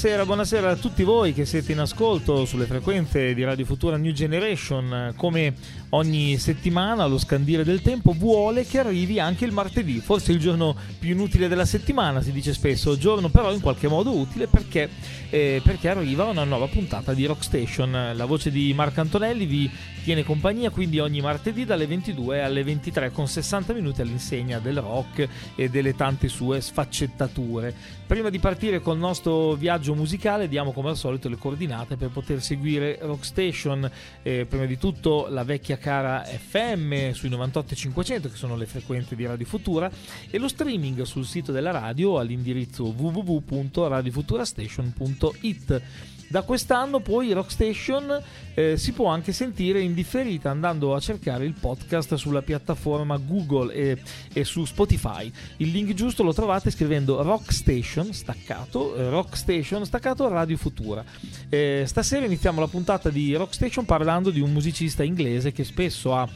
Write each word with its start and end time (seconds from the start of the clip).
Buonasera, 0.00 0.24
buonasera 0.24 0.70
a 0.70 0.76
tutti 0.76 1.02
voi 1.02 1.34
che 1.34 1.44
siete 1.44 1.72
in 1.72 1.78
ascolto 1.78 2.46
sulle 2.46 2.64
frequenze 2.64 3.34
di 3.34 3.44
Radio 3.44 3.66
Futura 3.66 3.98
New 3.98 4.12
Generation. 4.12 5.12
Come 5.14 5.52
ogni 5.90 6.38
settimana, 6.38 7.06
lo 7.06 7.18
scandire 7.18 7.64
del 7.64 7.82
tempo 7.82 8.12
vuole 8.12 8.64
che 8.64 8.78
arrivi 8.78 9.18
anche 9.18 9.44
il 9.44 9.52
martedì, 9.52 10.00
forse 10.00 10.32
il 10.32 10.38
giorno 10.38 10.76
più 10.98 11.10
inutile 11.10 11.48
della 11.48 11.64
settimana, 11.64 12.20
si 12.20 12.32
dice 12.32 12.52
spesso, 12.52 12.96
giorno 12.96 13.28
però 13.28 13.52
in 13.52 13.60
qualche 13.60 13.88
modo 13.88 14.16
utile 14.16 14.46
perché, 14.46 14.88
eh, 15.30 15.60
perché 15.64 15.88
arriva 15.88 16.24
una 16.24 16.44
nuova 16.44 16.66
puntata 16.66 17.12
di 17.12 17.26
Rock 17.26 17.42
Station. 17.42 18.12
La 18.14 18.24
voce 18.24 18.50
di 18.50 18.72
Marco 18.74 19.00
Antonelli 19.00 19.46
vi 19.46 19.70
tiene 20.02 20.24
compagnia 20.24 20.70
quindi 20.70 20.98
ogni 20.98 21.20
martedì 21.20 21.64
dalle 21.64 21.86
22 21.86 22.42
alle 22.42 22.64
23 22.64 23.10
con 23.10 23.26
60 23.26 23.72
minuti 23.72 24.00
all'insegna 24.00 24.58
del 24.58 24.80
rock 24.80 25.28
e 25.54 25.68
delle 25.68 25.94
tante 25.94 26.28
sue 26.28 26.60
sfaccettature. 26.60 27.74
Prima 28.06 28.30
di 28.30 28.38
partire 28.38 28.80
col 28.80 28.98
nostro 28.98 29.54
viaggio 29.54 29.94
musicale 29.94 30.48
diamo 30.48 30.72
come 30.72 30.90
al 30.90 30.96
solito 30.96 31.28
le 31.28 31.36
coordinate 31.36 31.96
per 31.96 32.08
poter 32.08 32.42
seguire 32.42 32.98
Rock 33.02 33.24
Station, 33.24 33.88
eh, 34.22 34.46
prima 34.46 34.64
di 34.64 34.78
tutto 34.78 35.28
la 35.28 35.44
vecchia 35.44 35.78
cara 35.80 36.22
FM 36.22 37.10
sui 37.10 37.30
98.500 37.30 38.30
che 38.30 38.36
sono 38.36 38.54
le 38.54 38.66
frequenze 38.66 39.16
di 39.16 39.26
Radio 39.26 39.46
Futura 39.46 39.90
e 40.30 40.38
lo 40.38 40.46
streaming 40.46 41.02
sul 41.02 41.26
sito 41.26 41.50
della 41.50 41.72
radio 41.72 42.18
all'indirizzo 42.18 42.84
www.radiofuturastation.it. 42.84 45.82
Da 46.30 46.42
quest'anno 46.42 47.00
poi 47.00 47.32
Rock 47.32 47.50
Station 47.50 48.22
eh, 48.54 48.76
si 48.76 48.92
può 48.92 49.08
anche 49.08 49.32
sentire 49.32 49.80
in 49.80 49.94
differita 49.94 50.48
andando 50.48 50.94
a 50.94 51.00
cercare 51.00 51.44
il 51.44 51.54
podcast 51.58 52.14
sulla 52.14 52.40
piattaforma 52.40 53.16
Google 53.16 53.74
e, 53.74 53.98
e 54.32 54.44
su 54.44 54.64
Spotify. 54.64 55.28
Il 55.56 55.72
link 55.72 55.92
giusto 55.92 56.22
lo 56.22 56.32
trovate 56.32 56.70
scrivendo 56.70 57.20
Rock 57.22 57.52
Station 57.52 58.12
staccato, 58.12 58.94
eh, 58.94 59.10
Rock 59.10 59.36
Station 59.36 59.84
staccato 59.84 60.28
Radio 60.28 60.56
Futura. 60.56 61.02
Eh, 61.48 61.82
stasera 61.84 62.26
iniziamo 62.26 62.60
la 62.60 62.68
puntata 62.68 63.10
di 63.10 63.34
Rock 63.34 63.52
Station 63.52 63.84
parlando 63.84 64.30
di 64.30 64.38
un 64.38 64.52
musicista 64.52 65.02
inglese 65.02 65.50
che 65.50 65.64
spesso 65.64 66.14
ha 66.14 66.28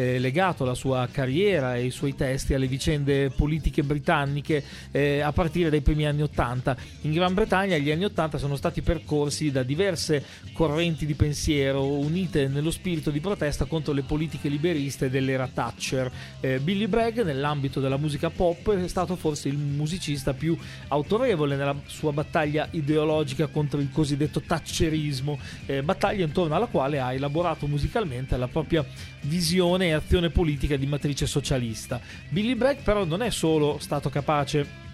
eh, 0.00 0.18
legato 0.18 0.64
la 0.64 0.74
sua 0.74 1.06
carriera 1.12 1.76
e 1.76 1.84
i 1.84 1.90
suoi 1.90 2.14
testi 2.14 2.54
alle 2.54 2.66
vicende 2.66 3.28
politiche 3.28 3.82
britanniche 3.82 4.64
eh, 4.90 5.20
a 5.20 5.30
partire 5.32 5.68
dai 5.68 5.82
primi 5.82 6.06
anni 6.06 6.22
Ottanta. 6.22 6.74
In 7.02 7.12
Gran 7.12 7.34
Bretagna 7.34 7.76
gli 7.76 7.90
anni 7.90 8.04
Ottanta 8.04 8.38
sono 8.38 8.56
stati 8.56 8.80
percorsi 8.80 9.50
da 9.50 9.62
diverse 9.62 10.24
correnti 10.54 11.04
di 11.04 11.12
pensiero 11.14 11.84
unite 11.84 12.48
nello 12.48 12.70
spirito 12.70 13.10
di 13.10 13.20
protesta 13.20 13.66
contro 13.66 13.92
le 13.92 14.02
politiche 14.02 14.48
liberiste 14.48 15.10
dell'era 15.10 15.48
Thatcher. 15.52 16.10
Eh, 16.40 16.60
Billy 16.60 16.86
Bragg 16.86 17.20
nell'ambito 17.20 17.80
della 17.80 17.98
musica 17.98 18.30
pop 18.30 18.74
è 18.74 18.88
stato 18.88 19.16
forse 19.16 19.48
il 19.48 19.58
musicista 19.58 20.32
più 20.32 20.56
autorevole 20.88 21.56
nella 21.56 21.76
sua 21.86 22.12
battaglia 22.12 22.68
ideologica 22.70 23.48
contro 23.48 23.80
il 23.80 23.90
cosiddetto 23.92 24.40
Thatcherismo, 24.40 25.38
eh, 25.66 25.82
battaglia 25.82 26.24
intorno 26.24 26.54
alla 26.54 26.66
quale 26.66 27.00
ha 27.00 27.12
elaborato 27.12 27.66
musicalmente 27.66 28.38
la 28.38 28.48
propria 28.48 28.82
visione 29.22 29.89
azione 29.92 30.30
politica 30.30 30.76
di 30.76 30.86
matrice 30.86 31.26
socialista. 31.26 32.00
Billy 32.28 32.54
Bragg 32.54 32.78
però 32.82 33.04
non 33.04 33.22
è 33.22 33.30
solo 33.30 33.78
stato 33.78 34.10
capace 34.10 34.89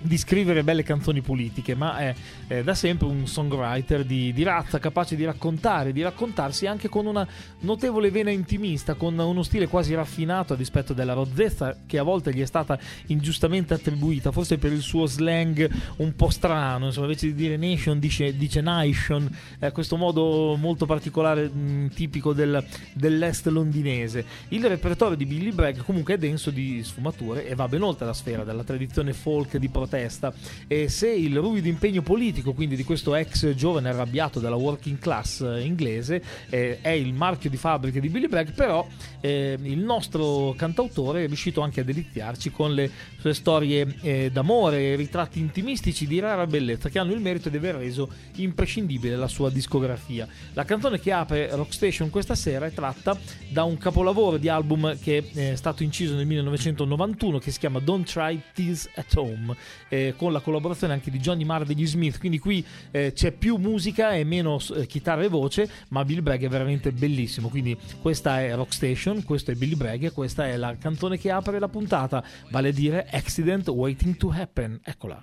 di 0.00 0.16
scrivere 0.16 0.62
belle 0.62 0.82
canzoni 0.82 1.20
politiche, 1.20 1.74
ma 1.74 1.98
è, 1.98 2.14
è 2.46 2.62
da 2.62 2.74
sempre 2.74 3.06
un 3.06 3.26
songwriter 3.26 4.04
di, 4.04 4.32
di, 4.32 4.42
razza, 4.42 4.78
capace 4.78 5.16
di 5.16 5.24
raccontare, 5.24 5.92
di 5.92 6.02
raccontarsi 6.02 6.66
anche 6.66 6.88
con 6.88 7.06
una 7.06 7.26
notevole 7.60 8.10
vena 8.10 8.30
intimista, 8.30 8.94
con 8.94 9.18
uno 9.18 9.42
stile 9.42 9.66
quasi 9.68 9.94
raffinato 9.94 10.52
a 10.52 10.56
dispetto 10.56 10.92
della 10.92 11.12
rozzezza 11.14 11.76
che 11.86 11.98
a 11.98 12.02
volte 12.02 12.32
gli 12.32 12.40
è 12.40 12.46
stata 12.46 12.78
ingiustamente 13.06 13.74
attribuita, 13.74 14.30
forse 14.30 14.58
per 14.58 14.72
il 14.72 14.82
suo 14.82 15.06
slang 15.06 15.68
un 15.96 16.14
po' 16.14 16.30
strano, 16.30 16.86
insomma, 16.86 17.06
invece 17.06 17.26
di 17.26 17.34
dire 17.34 17.56
nation 17.56 17.98
dice, 17.98 18.36
dice 18.36 18.60
nation, 18.60 19.28
eh, 19.58 19.72
questo 19.72 19.96
modo 19.96 20.56
molto 20.56 20.86
particolare, 20.86 21.48
mh, 21.48 21.90
tipico 21.94 22.32
del, 22.32 22.64
dell'est 22.92 23.46
londinese. 23.48 24.24
Il 24.48 24.64
repertorio 24.66 25.16
di 25.16 25.26
Billy 25.26 25.52
Bragg 25.52 25.78
comunque 25.78 26.14
è 26.14 26.18
denso 26.18 26.50
di 26.50 26.82
sfumature 26.82 27.46
e 27.46 27.54
va 27.54 27.66
ben 27.68 27.82
oltre 27.82 28.06
la 28.06 28.12
sfera 28.12 28.44
della 28.44 28.64
tradizione 28.64 29.12
folk 29.12 29.56
di 29.56 29.68
protesta 29.88 30.32
e 30.66 30.88
se 30.88 31.08
il 31.08 31.36
ruvido 31.38 31.66
impegno 31.68 32.02
politico 32.02 32.52
quindi 32.52 32.76
di 32.76 32.84
questo 32.84 33.14
ex 33.14 33.54
giovane 33.54 33.88
arrabbiato 33.88 34.38
della 34.38 34.56
working 34.56 34.98
class 34.98 35.40
inglese 35.60 36.22
eh, 36.50 36.78
è 36.80 36.90
il 36.90 37.14
marchio 37.14 37.48
di 37.48 37.56
fabbrica 37.56 37.98
di 37.98 38.08
Billy 38.08 38.28
Bragg 38.28 38.50
però 38.50 38.86
eh, 39.20 39.58
il 39.60 39.78
nostro 39.78 40.54
cantautore 40.56 41.24
è 41.24 41.26
riuscito 41.26 41.62
anche 41.62 41.80
a 41.80 41.84
deliziarci 41.84 42.50
con 42.50 42.74
le 42.74 42.90
sue 43.18 43.32
storie 43.34 43.96
eh, 44.02 44.30
d'amore 44.30 44.94
ritratti 44.94 45.40
intimistici 45.40 46.06
di 46.06 46.18
rara 46.18 46.46
bellezza 46.46 46.88
che 46.88 46.98
hanno 46.98 47.12
il 47.12 47.20
merito 47.20 47.48
di 47.48 47.56
aver 47.56 47.76
reso 47.76 48.10
imprescindibile 48.36 49.16
la 49.16 49.28
sua 49.28 49.50
discografia. 49.50 50.28
La 50.52 50.64
canzone 50.64 51.00
che 51.00 51.12
apre 51.12 51.48
Rockstation 51.54 52.10
questa 52.10 52.34
sera 52.34 52.66
è 52.66 52.72
tratta 52.72 53.18
da 53.48 53.64
un 53.64 53.78
capolavoro 53.78 54.36
di 54.36 54.48
album 54.48 54.98
che 54.98 55.30
è 55.34 55.54
stato 55.56 55.82
inciso 55.82 56.14
nel 56.14 56.26
1991 56.26 57.38
che 57.38 57.50
si 57.50 57.58
chiama 57.58 57.80
Don't 57.80 58.10
Try 58.10 58.40
This 58.54 58.88
at 58.94 59.14
Home 59.16 59.56
eh, 59.88 60.14
con 60.16 60.32
la 60.32 60.40
collaborazione 60.40 60.92
anche 60.92 61.10
di 61.10 61.18
Johnny 61.18 61.44
Marr 61.44 61.64
degli 61.64 61.86
Smith, 61.86 62.18
quindi 62.18 62.38
qui 62.38 62.64
eh, 62.90 63.12
c'è 63.14 63.32
più 63.32 63.56
musica 63.56 64.12
e 64.12 64.24
meno 64.24 64.58
eh, 64.74 64.86
chitarra 64.86 65.22
e 65.22 65.28
voce, 65.28 65.70
ma 65.88 66.04
Billy 66.04 66.20
Bragg 66.20 66.42
è 66.42 66.48
veramente 66.48 66.92
bellissimo, 66.92 67.48
quindi 67.48 67.76
questa 68.00 68.40
è 68.40 68.54
Rock 68.54 68.72
Station, 68.72 69.24
questo 69.24 69.50
è 69.50 69.54
Billy 69.54 69.74
Bragg 69.74 70.04
e 70.04 70.10
questa 70.10 70.46
è 70.46 70.56
la 70.56 70.76
canzone 70.76 71.18
che 71.18 71.30
apre 71.30 71.58
la 71.58 71.68
puntata, 71.68 72.24
vale 72.50 72.68
a 72.68 72.72
dire 72.72 73.06
Accident 73.10 73.68
Waiting 73.68 74.16
to 74.16 74.30
Happen, 74.30 74.80
eccola. 74.84 75.20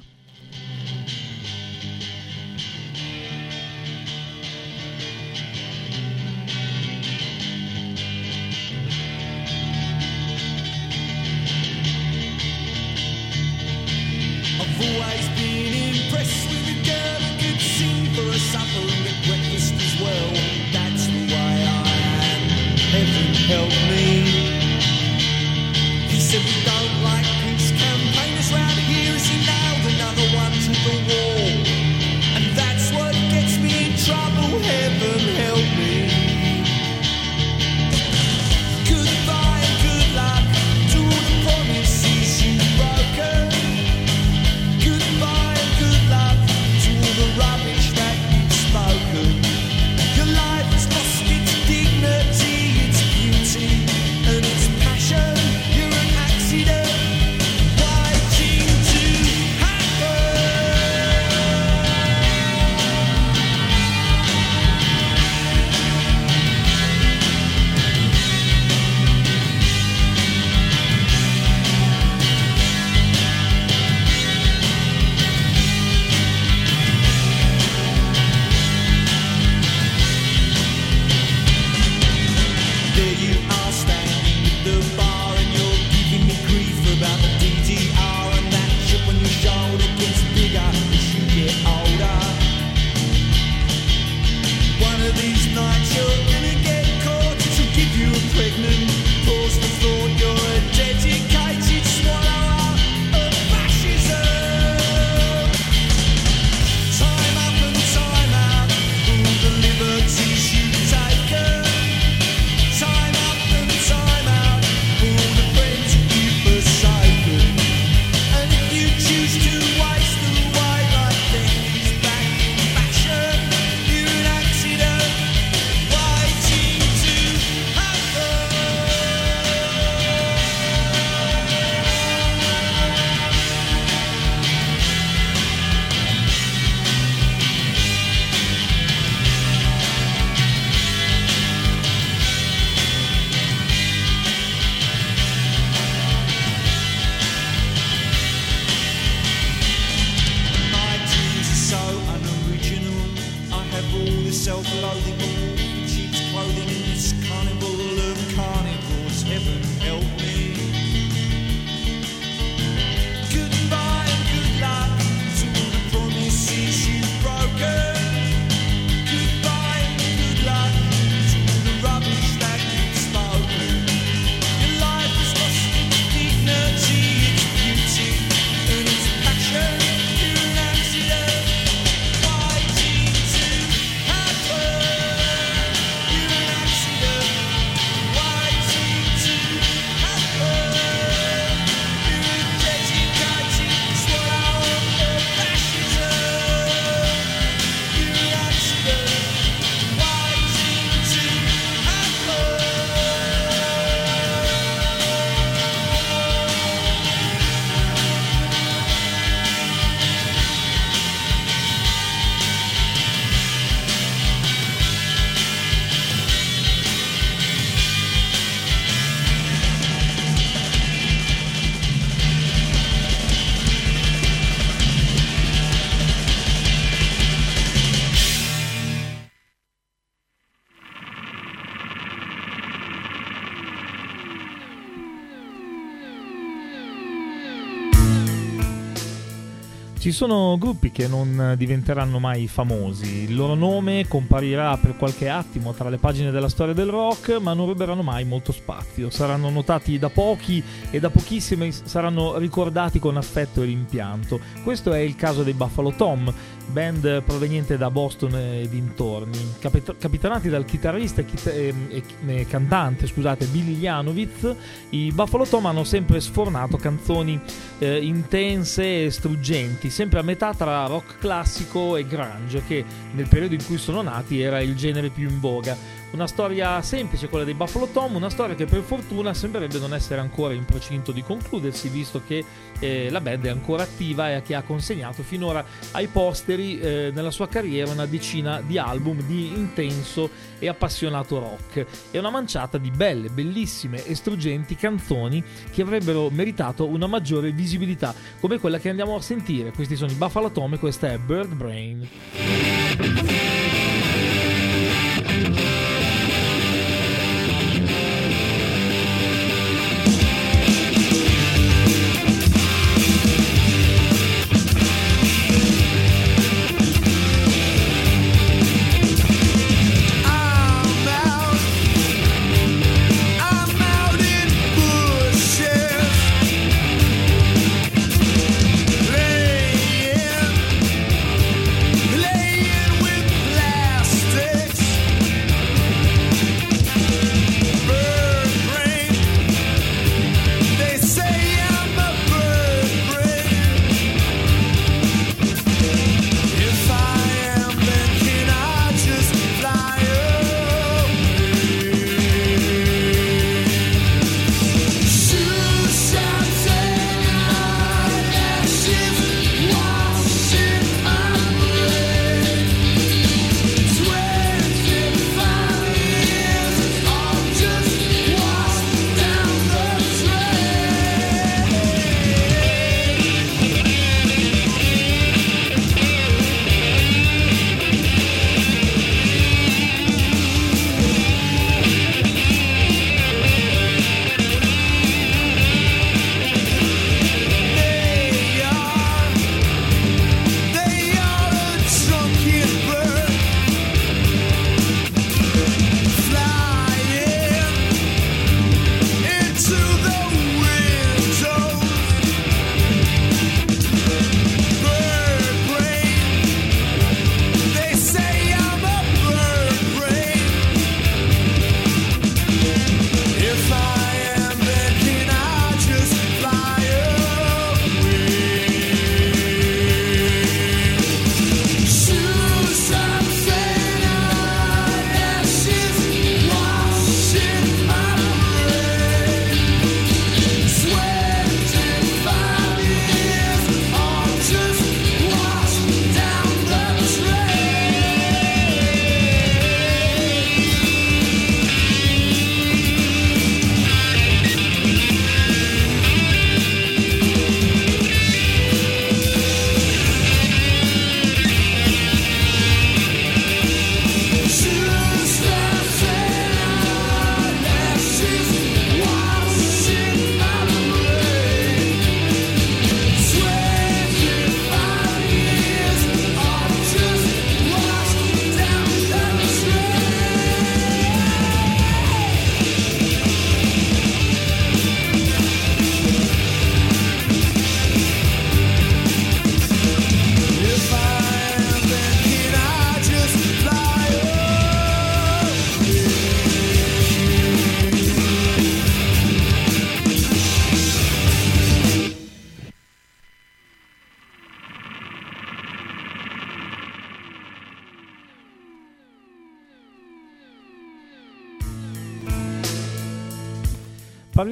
Ci 240.05 240.11
sono 240.11 240.55
gruppi 240.59 240.91
che 240.91 241.07
non 241.07 241.55
diventeranno 241.57 242.19
mai 242.19 242.47
famosi, 242.47 243.23
il 243.23 243.33
loro 243.33 243.55
nome 243.55 244.07
comparirà 244.07 244.77
per 244.77 244.95
qualche 244.97 245.29
attimo 245.29 245.73
tra 245.73 245.89
le 245.89 245.97
pagine 245.97 246.29
della 246.29 246.47
storia 246.47 246.75
del 246.75 246.89
rock, 246.89 247.39
ma 247.41 247.53
non 247.53 247.65
ruberanno 247.65 248.03
mai 248.03 248.23
molto 248.23 248.51
spazio. 248.51 249.09
Saranno 249.09 249.49
notati 249.49 249.97
da 249.97 250.09
pochi 250.09 250.63
e 250.91 250.99
da 250.99 251.09
pochissimi 251.09 251.71
saranno 251.71 252.37
ricordati 252.37 252.99
con 252.99 253.17
affetto 253.17 253.63
e 253.63 253.65
rimpianto. 253.65 254.39
Questo 254.61 254.93
è 254.93 254.99
il 254.99 255.15
caso 255.15 255.41
dei 255.41 255.53
Buffalo 255.53 255.91
Tom, 255.95 256.31
band 256.67 257.23
proveniente 257.23 257.75
da 257.75 257.89
Boston 257.89 258.35
e 258.35 258.67
dintorni, 258.69 259.55
capit- 259.57 259.97
capitanati 259.97 260.49
dal 260.49 260.65
chitarrista 260.65 261.21
e, 261.21 261.25
chita- 261.25 261.51
e- 261.51 261.73
e- 261.89 262.03
e 262.27 262.45
cantante 262.45 263.07
scusate, 263.07 263.45
Billy 263.47 263.79
Janowitz. 263.79 264.55
I 264.91 265.11
Buffalo 265.11 265.47
Tom 265.47 265.65
hanno 265.65 265.83
sempre 265.83 266.19
sfornato 266.19 266.77
canzoni 266.77 267.39
eh, 267.79 267.97
intense 267.97 269.05
e 269.05 269.09
struggenti, 269.09 269.89
sempre 269.95 270.19
a 270.19 270.23
metà 270.23 270.53
tra 270.53 270.85
rock 270.87 271.19
classico 271.19 271.95
e 271.95 272.05
grunge, 272.05 272.61
che 272.67 272.83
nel 273.13 273.29
periodo 273.29 273.53
in 273.53 273.65
cui 273.65 273.77
sono 273.77 274.01
nati 274.01 274.41
era 274.41 274.59
il 274.59 274.75
genere 274.75 275.07
più 275.07 275.29
in 275.29 275.39
voga. 275.39 275.77
Una 276.15 276.27
storia 276.27 276.81
semplice, 276.81 277.27
quella 277.27 277.43
dei 277.43 277.55
Buffalo 277.55 277.87
Tom, 277.87 278.15
una 278.15 278.29
storia 278.29 278.55
che 278.55 278.63
per 278.63 278.81
fortuna 278.83 279.33
sembrerebbe 279.33 279.79
non 279.79 279.93
essere 279.93 280.21
ancora 280.21 280.53
in 280.53 280.63
procinto 280.63 281.11
di 281.11 281.21
concludersi, 281.21 281.89
visto 281.89 282.21
che 282.25 282.41
eh, 282.79 283.09
la 283.09 283.19
band 283.19 283.43
è 283.43 283.49
ancora 283.49 283.83
attiva 283.83 284.33
e 284.33 284.41
che 284.41 284.55
ha 284.55 284.61
consegnato 284.61 285.23
finora 285.23 285.65
ai 285.91 286.07
posteri 286.07 286.79
eh, 286.79 287.11
nella 287.13 287.31
sua 287.31 287.49
carriera 287.49 287.91
una 287.91 288.05
decina 288.05 288.61
di 288.65 288.77
album 288.77 289.23
di 289.23 289.47
intenso 289.47 290.29
e 290.57 290.69
appassionato 290.69 291.37
rock 291.37 291.85
e 292.11 292.17
una 292.17 292.29
manciata 292.29 292.77
di 292.77 292.91
belle, 292.91 293.27
bellissime 293.27 294.05
e 294.05 294.15
struggenti 294.15 294.77
canzoni 294.77 295.43
che 295.69 295.81
avrebbero 295.81 296.29
meritato 296.29 296.87
una 296.87 297.07
maggiore 297.07 297.51
visibilità, 297.51 298.15
come 298.39 298.57
quella 298.57 298.79
che 298.79 298.87
andiamo 298.87 299.17
a 299.17 299.21
sentire. 299.21 299.73
Questi 299.73 299.97
sono 299.97 300.11
i 300.11 300.15
Buffalo 300.15 300.49
Tom 300.49 300.75
e 300.75 300.79
questa 300.79 301.11
è 301.11 301.17
Bird 301.17 301.53
Brain. 301.53 302.07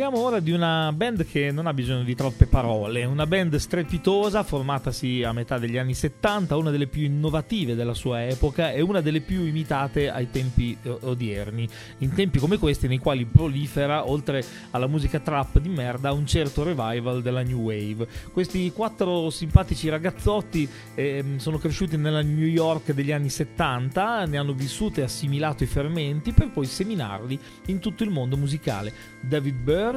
Parliamo 0.04 0.28
ora 0.28 0.42
di 0.42 0.52
una 0.52 0.92
band 0.92 1.26
che 1.26 1.50
non 1.52 1.66
ha 1.66 1.74
bisogno 1.74 2.04
di 2.04 2.14
troppe 2.14 2.46
parole, 2.46 3.06
una 3.06 3.26
band 3.26 3.56
strepitosa 3.56 4.44
formatasi 4.44 5.24
a 5.24 5.32
metà 5.32 5.58
degli 5.58 5.78
anni 5.78 5.94
70, 5.94 6.58
una 6.58 6.72
delle 6.72 6.88
più 6.88 7.04
innovative 7.04 7.74
della 7.74 7.94
sua 7.94 8.28
epoca 8.28 8.74
e 8.74 8.82
una 8.82 9.00
delle 9.00 9.22
più 9.22 9.46
imitate 9.46 10.12
ai 10.12 10.30
tempi 10.30 10.78
eh, 10.84 10.90
odierni, 10.90 11.66
in 12.00 12.14
tempi 12.14 12.40
come 12.40 12.58
questi 12.58 12.90
nei 12.90 12.98
quali 12.98 13.24
prolifera, 13.24 14.10
oltre 14.10 14.44
alla 14.72 14.88
musica 14.88 15.22
trap 15.22 15.60
di 15.60 15.70
merda, 15.70 16.12
un 16.12 16.28
certo 16.28 16.64
revival 16.64 17.22
della 17.22 17.42
new 17.42 17.62
wave. 17.62 18.06
Questi 18.34 18.74
quattro 18.74 19.30
simpatici 19.30 19.88
ragazzotti 19.88 20.68
ehm, 20.96 21.38
sono 21.38 21.58
cresciuti 21.58 21.96
nella 21.96 22.22
New 22.22 22.46
York 22.46 22.92
degli 22.92 23.14
anni 23.14 23.30
70, 23.30 24.26
ne 24.26 24.38
hanno 24.38 24.52
vissuto 24.52 25.00
e 25.00 25.04
assimilato 25.04 25.64
i 25.64 25.68
fermenti 25.68 26.34
per 26.34 26.50
poi 26.50 26.66
seminarli 26.66 27.40
in 27.68 27.80
tutto 27.80 28.04
il 28.04 28.10
mondo 28.10 28.36
musicale. 28.36 28.94
David 29.22 29.56
Byrne, 29.56 29.92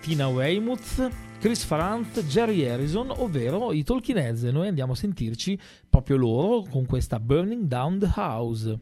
Tina 0.00 0.28
Weymouth, 0.28 1.10
Chris 1.38 1.62
Farant, 1.62 2.24
Jerry 2.26 2.62
Harrison, 2.62 3.10
ovvero 3.10 3.72
i 3.72 3.82
Talking 3.84 4.18
Heads. 4.18 4.44
E 4.44 4.50
noi 4.50 4.68
andiamo 4.68 4.92
a 4.92 4.96
sentirci 4.96 5.58
proprio 5.88 6.16
loro 6.16 6.62
con 6.68 6.86
questa 6.86 7.20
Burning 7.20 7.66
Down 7.66 7.98
the 7.98 8.10
House. 8.14 8.78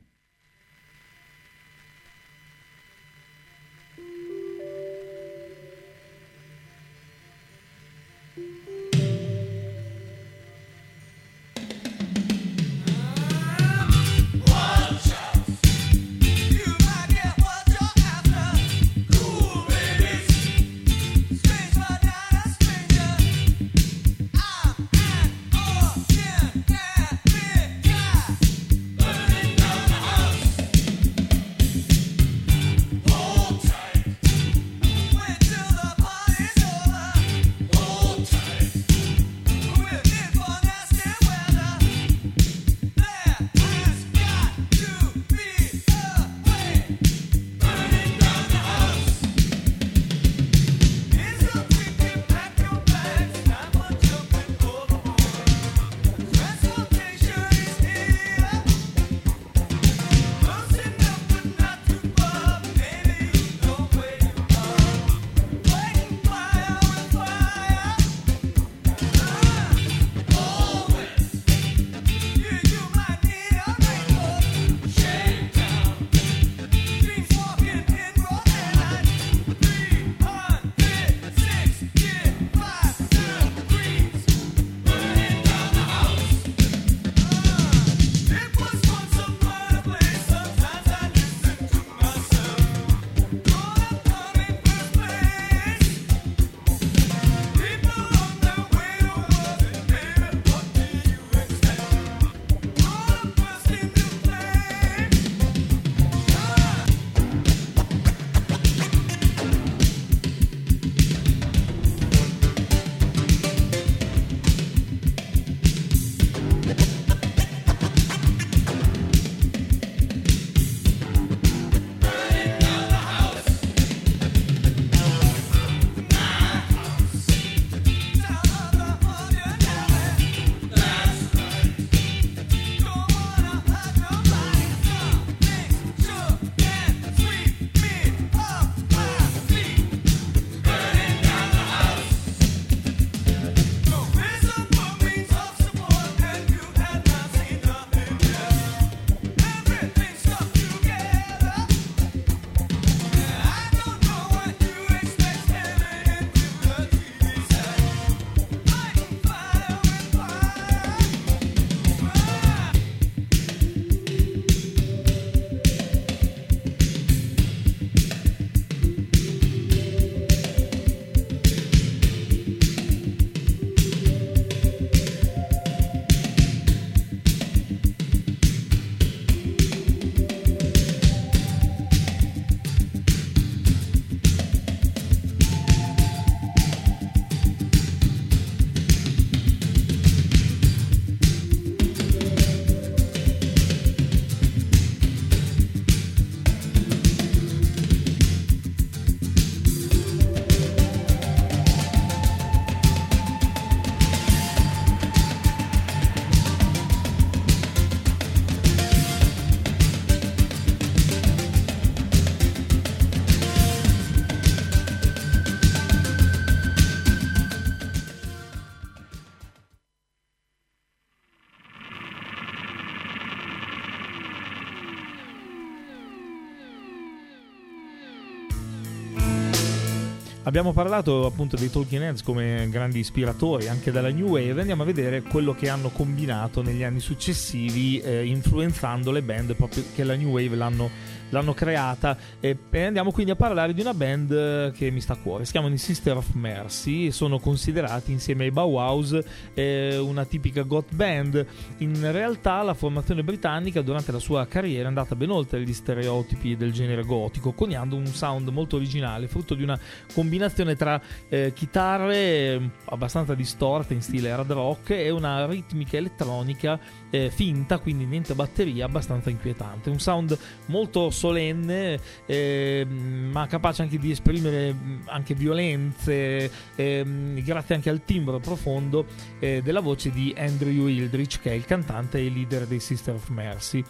Abbiamo 230.50 230.72
parlato 230.72 231.26
appunto 231.26 231.54
dei 231.54 231.70
Talking 231.70 232.02
Heads 232.02 232.24
come 232.24 232.66
grandi 232.70 232.98
ispiratori 232.98 233.68
anche 233.68 233.92
dalla 233.92 234.10
New 234.10 234.30
Wave. 234.30 234.58
Andiamo 234.58 234.82
a 234.82 234.84
vedere 234.84 235.22
quello 235.22 235.54
che 235.54 235.68
hanno 235.68 235.90
combinato 235.90 236.60
negli 236.60 236.82
anni 236.82 236.98
successivi, 236.98 238.00
eh, 238.00 238.26
influenzando 238.26 239.12
le 239.12 239.22
band 239.22 239.54
proprio 239.54 239.84
che 239.94 240.02
la 240.02 240.16
New 240.16 240.30
Wave 240.30 240.56
l'hanno, 240.56 240.90
l'hanno 241.30 241.54
creata. 241.54 242.16
E, 242.38 242.56
e 242.70 242.84
andiamo 242.84 243.10
quindi 243.10 243.32
a 243.32 243.36
parlare 243.36 243.74
di 243.74 243.80
una 243.80 243.94
band 243.94 244.30
eh, 244.30 244.72
che 244.76 244.90
mi 244.90 245.00
sta 245.00 245.14
a 245.14 245.16
cuore. 245.16 245.44
Si 245.44 245.52
chiamano 245.52 245.74
i 245.74 245.78
Sister 245.78 246.16
of 246.16 246.32
Mercy. 246.34 247.06
e 247.06 247.12
Sono 247.12 247.38
considerati 247.38 248.12
insieme 248.12 248.44
ai 248.44 248.50
Bauhaus 248.50 249.18
eh, 249.54 249.96
una 249.98 250.24
tipica 250.24 250.62
goth 250.62 250.94
band. 250.94 251.44
In 251.78 252.12
realtà 252.12 252.62
la 252.62 252.74
formazione 252.74 253.22
britannica 253.22 253.82
durante 253.82 254.12
la 254.12 254.18
sua 254.18 254.46
carriera 254.46 254.84
è 254.84 254.86
andata 254.86 255.14
ben 255.14 255.30
oltre 255.30 255.62
gli 255.62 255.72
stereotipi 255.72 256.56
del 256.56 256.72
genere 256.72 257.02
gotico, 257.02 257.52
coniando 257.52 257.96
un 257.96 258.06
sound 258.06 258.48
molto 258.48 258.76
originale, 258.76 259.28
frutto 259.28 259.54
di 259.54 259.62
una 259.62 259.78
combinazione 260.12 260.76
tra 260.76 261.00
eh, 261.28 261.52
chitarre 261.54 262.16
eh, 262.16 262.70
abbastanza 262.86 263.34
distorte 263.34 263.94
in 263.94 264.02
stile 264.02 264.30
hard 264.30 264.52
rock 264.52 264.90
e 264.90 265.10
una 265.10 265.46
ritmica 265.46 265.96
elettronica 265.96 266.78
eh, 267.10 267.30
finta, 267.30 267.78
quindi 267.78 268.04
niente 268.04 268.34
batteria, 268.34 268.86
abbastanza 268.86 269.30
inquietante. 269.30 269.90
Un 269.90 269.98
sound 269.98 270.36
molto 270.66 271.10
solenne, 271.10 272.00
eh, 272.26 272.86
ma 272.86 273.46
capace 273.46 273.82
anche 273.82 273.98
di 273.98 274.10
esprimere 274.10 274.72
mh, 274.72 275.02
anche 275.06 275.34
violenze, 275.34 276.50
ehm, 276.76 277.42
grazie 277.42 277.74
anche 277.74 277.90
al 277.90 278.04
timbro 278.04 278.38
profondo 278.38 279.06
eh, 279.38 279.60
della 279.62 279.80
voce 279.80 280.10
di 280.10 280.34
Andrew 280.36 280.86
Hildrich, 280.86 281.40
che 281.40 281.50
è 281.50 281.54
il 281.54 281.64
cantante 281.64 282.18
e 282.18 282.28
leader 282.28 282.66
dei 282.66 282.80
Sister 282.80 283.14
of 283.14 283.28
Mercy. 283.28 283.84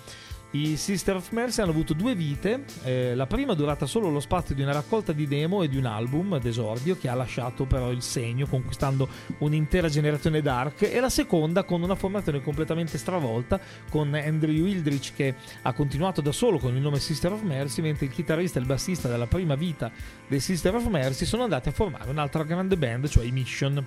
I 0.52 0.76
Sister 0.76 1.14
of 1.14 1.30
Mercy 1.30 1.62
hanno 1.62 1.70
avuto 1.70 1.94
due 1.94 2.16
vite, 2.16 2.64
eh, 2.82 3.14
la 3.14 3.28
prima 3.28 3.54
durata 3.54 3.86
solo 3.86 4.10
lo 4.10 4.18
spazio 4.18 4.52
di 4.52 4.62
una 4.62 4.72
raccolta 4.72 5.12
di 5.12 5.28
demo 5.28 5.62
e 5.62 5.68
di 5.68 5.76
un 5.76 5.86
album 5.86 6.40
d'esordio 6.40 6.98
che 6.98 7.08
ha 7.08 7.14
lasciato 7.14 7.66
però 7.66 7.92
il 7.92 8.02
segno 8.02 8.48
conquistando 8.48 9.08
un'intera 9.38 9.88
generazione 9.88 10.42
dark. 10.42 10.82
E 10.82 10.98
la 10.98 11.08
seconda 11.08 11.62
con 11.62 11.84
una 11.84 11.94
formazione 11.94 12.42
completamente 12.42 12.98
stravolta 12.98 13.60
con 13.90 14.12
Andrew 14.12 14.52
Wildrich 14.52 15.14
che 15.14 15.36
ha 15.62 15.72
continuato 15.72 16.20
da 16.20 16.32
solo 16.32 16.58
con 16.58 16.74
il 16.74 16.82
nome 16.82 16.98
Sister 16.98 17.30
of 17.30 17.42
Mercy 17.42 17.80
mentre 17.80 18.06
il 18.06 18.12
chitarrista 18.12 18.58
e 18.58 18.62
il 18.62 18.66
bassista 18.66 19.06
della 19.06 19.28
prima 19.28 19.54
vita 19.54 19.88
dei 20.26 20.40
Sister 20.40 20.74
of 20.74 20.84
Mercy 20.88 21.26
sono 21.26 21.44
andati 21.44 21.68
a 21.68 21.72
formare 21.72 22.10
un'altra 22.10 22.42
grande 22.42 22.76
band, 22.76 23.06
cioè 23.06 23.24
i 23.24 23.30
Mission 23.30 23.86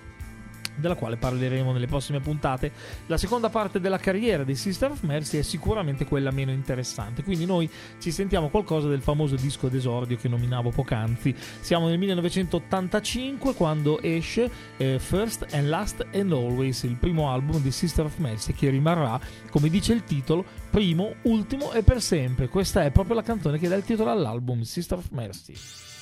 della 0.75 0.95
quale 0.95 1.17
parleremo 1.17 1.71
nelle 1.71 1.88
prossime 1.88 2.19
puntate. 2.19 2.71
La 3.07 3.17
seconda 3.17 3.49
parte 3.49 3.79
della 3.79 3.97
carriera 3.97 4.43
dei 4.43 4.55
Sister 4.55 4.91
of 4.91 5.01
Mercy 5.01 5.38
è 5.38 5.41
sicuramente 5.41 6.05
quella 6.05 6.31
meno 6.31 6.51
interessante, 6.51 7.23
quindi 7.23 7.45
noi 7.45 7.69
ci 7.99 8.12
sentiamo 8.12 8.49
qualcosa 8.49 8.88
del 8.88 9.01
famoso 9.01 9.36
disco 9.36 9.67
d'esordio 9.67 10.17
che 10.17 10.27
nominavo 10.27 10.69
poc'anzi. 10.69 11.36
Siamo 11.59 11.88
nel 11.88 11.97
1985 11.97 13.53
quando 13.53 14.01
esce 14.01 14.49
eh, 14.77 14.99
First 14.99 15.47
and 15.51 15.67
Last 15.67 16.05
and 16.13 16.31
Always, 16.31 16.83
il 16.83 16.95
primo 16.95 17.31
album 17.31 17.62
di 17.62 17.71
Sister 17.71 18.05
of 18.05 18.17
Mercy 18.17 18.53
che 18.53 18.69
rimarrà, 18.69 19.19
come 19.49 19.69
dice 19.69 19.93
il 19.93 20.03
titolo, 20.03 20.45
primo, 20.69 21.15
ultimo 21.23 21.71
e 21.71 21.83
per 21.83 22.01
sempre. 22.01 22.47
Questa 22.47 22.83
è 22.83 22.91
proprio 22.91 23.15
la 23.15 23.23
canzone 23.23 23.59
che 23.59 23.67
dà 23.67 23.75
il 23.75 23.83
titolo 23.83 24.12
all'album 24.12 24.62
Sister 24.62 24.97
of 24.97 25.09
Mercy. 25.12 25.92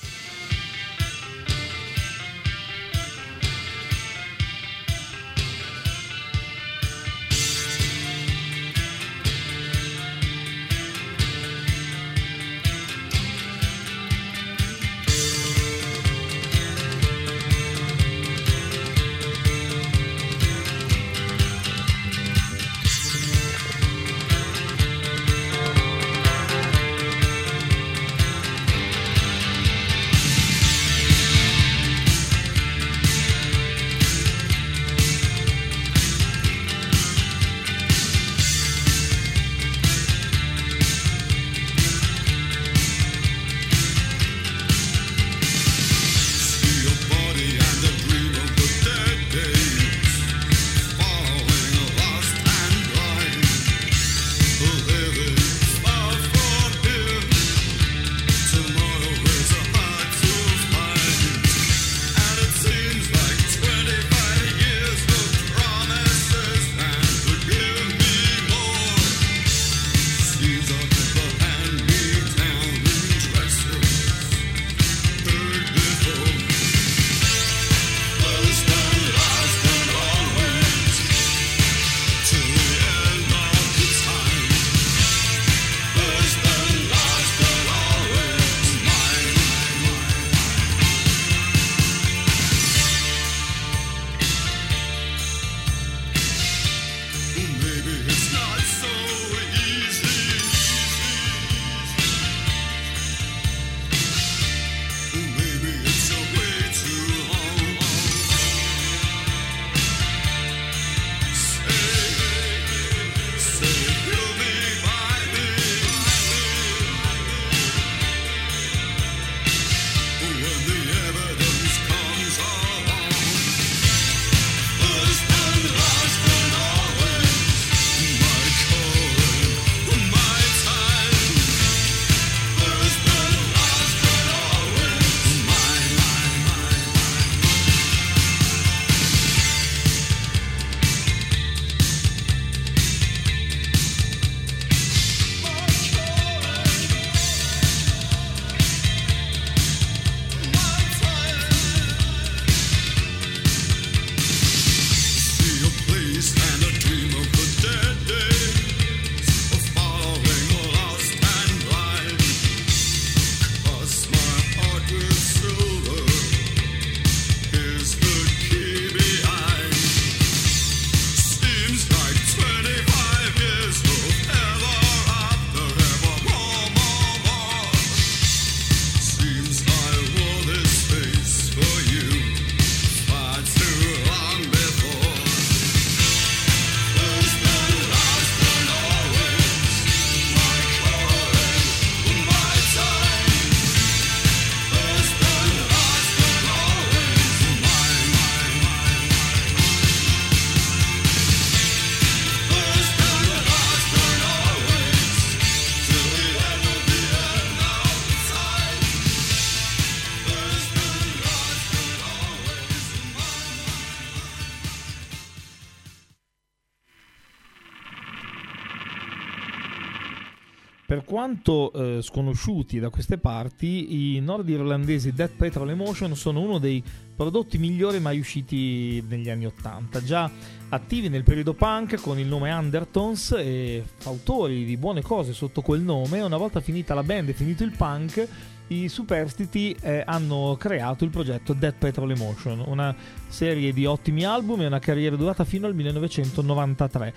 Quanto 221.22 221.72
eh, 221.72 222.02
sconosciuti 222.02 222.80
da 222.80 222.88
queste 222.88 223.16
parti, 223.16 224.16
i 224.16 224.20
nordirlandesi 224.20 225.12
Death 225.12 225.36
Petrol 225.36 225.70
Emotion 225.70 226.16
sono 226.16 226.40
uno 226.40 226.58
dei 226.58 226.82
prodotti 227.14 227.58
migliori 227.58 228.00
mai 228.00 228.18
usciti 228.18 229.00
negli 229.06 229.30
anni 229.30 229.46
Ottanta. 229.46 230.02
Già 230.02 230.28
attivi 230.70 231.08
nel 231.08 231.22
periodo 231.22 231.54
punk 231.54 232.00
con 232.00 232.18
il 232.18 232.26
nome 232.26 232.50
Undertones 232.50 233.36
e 233.38 233.84
autori 234.02 234.64
di 234.64 234.76
buone 234.76 235.00
cose 235.00 235.32
sotto 235.32 235.60
quel 235.60 235.82
nome, 235.82 236.20
una 236.22 236.36
volta 236.36 236.60
finita 236.60 236.92
la 236.92 237.04
band 237.04 237.28
e 237.28 237.34
finito 237.34 237.62
il 237.62 237.70
punk, 237.70 238.28
i 238.66 238.88
superstiti 238.88 239.76
eh, 239.80 240.02
hanno 240.04 240.56
creato 240.58 241.04
il 241.04 241.10
progetto 241.10 241.52
Death 241.52 241.76
Petrol 241.78 242.10
Emotion, 242.10 242.64
una 242.66 242.92
serie 243.28 243.72
di 243.72 243.86
ottimi 243.86 244.24
album 244.24 244.62
e 244.62 244.66
una 244.66 244.80
carriera 244.80 245.14
durata 245.14 245.44
fino 245.44 245.68
al 245.68 245.74
1993. 245.76 247.14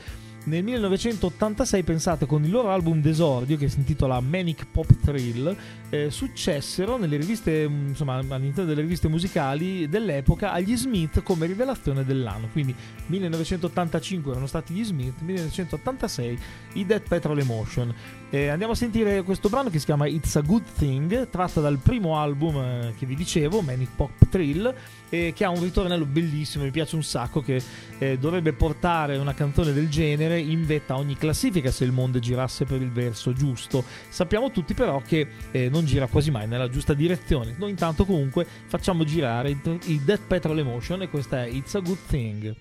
Nel 0.48 0.64
1986, 0.64 1.82
pensate, 1.82 2.26
con 2.28 2.44
il 2.44 2.52
loro 2.52 2.70
album 2.70 3.02
d'esordio 3.02 3.58
che 3.58 3.68
si 3.68 3.80
intitola 3.80 4.20
Manic 4.20 4.68
Pop 4.72 4.86
Thrill, 5.02 5.58
eh, 5.96 6.12
successero 6.12 6.98
nelle 6.98 7.18
riviste, 7.18 7.68
mh, 7.68 7.88
insomma, 7.90 8.16
all'interno 8.16 8.66
delle 8.66 8.82
riviste 8.82 9.08
musicali 9.08 9.88
dell'epoca 9.88 10.52
agli 10.52 10.76
Smith 10.76 11.24
come 11.24 11.46
rivelazione 11.46 12.04
dell'anno. 12.04 12.48
Quindi 12.52 12.76
1985 13.08 14.32
erano 14.32 14.48
stati 14.48 14.74
gli 14.74 14.84
Smith, 14.84 15.22
1986 15.22 16.40
i 16.74 16.86
Dead 16.86 17.02
Petrol 17.02 17.40
Emotion. 17.40 17.94
Eh, 18.30 18.50
andiamo 18.50 18.74
a 18.74 18.76
sentire 18.76 19.22
questo 19.24 19.50
brano 19.50 19.70
che 19.70 19.80
si 19.80 19.86
chiama 19.86 20.08
It's 20.08 20.36
a 20.36 20.42
Good 20.42 20.64
Thing, 20.78 21.30
tratta 21.30 21.62
dal 21.62 21.78
primo 21.78 22.18
album 22.18 22.58
eh, 22.58 22.94
che 22.98 23.06
vi 23.06 23.16
dicevo, 23.16 23.62
Manic 23.62 23.90
Pop 23.96 24.28
Thrill, 24.30 24.74
eh, 25.10 25.32
che 25.34 25.46
ha 25.46 25.50
un 25.50 25.62
ritornello 25.62 26.06
bellissimo, 26.06 26.64
mi 26.64 26.72
piace 26.72 26.96
un 26.96 27.04
sacco, 27.04 27.42
che 27.42 27.62
eh, 27.98 28.18
dovrebbe 28.18 28.52
portare 28.54 29.18
una 29.18 29.34
canzone 29.34 29.72
del 29.72 29.90
genere 29.90 30.40
in 30.40 30.66
vetta 30.66 30.96
a 30.96 30.98
ogni 30.98 31.16
classifica 31.16 31.72
se 31.72 31.86
il 31.86 31.92
mondo 31.92 32.20
girasse 32.20 32.66
per 32.66 32.82
il 32.82 32.92
verso 32.92 33.32
giusto. 33.32 33.84
Sappiamo 34.10 34.52
tutti 34.52 34.74
però 34.74 35.02
che 35.06 35.28
eh, 35.52 35.70
gira 35.86 36.08
quasi 36.08 36.32
mai 36.32 36.48
nella 36.48 36.70
giusta 36.70 36.94
direzione. 36.94 37.56
Noi 37.58 37.70
intanto 37.70 38.06
comunque 38.06 38.46
facciamo 38.66 39.04
girare 39.04 39.50
i 39.52 40.02
Dead 40.04 40.20
Petrol 40.28 40.60
Emotion 40.60 41.02
e 41.02 41.10
questa 41.10 41.44
è 41.44 41.48
It's 41.48 41.76
a 41.76 41.80
Good 41.80 42.00
Thing. 42.08 42.56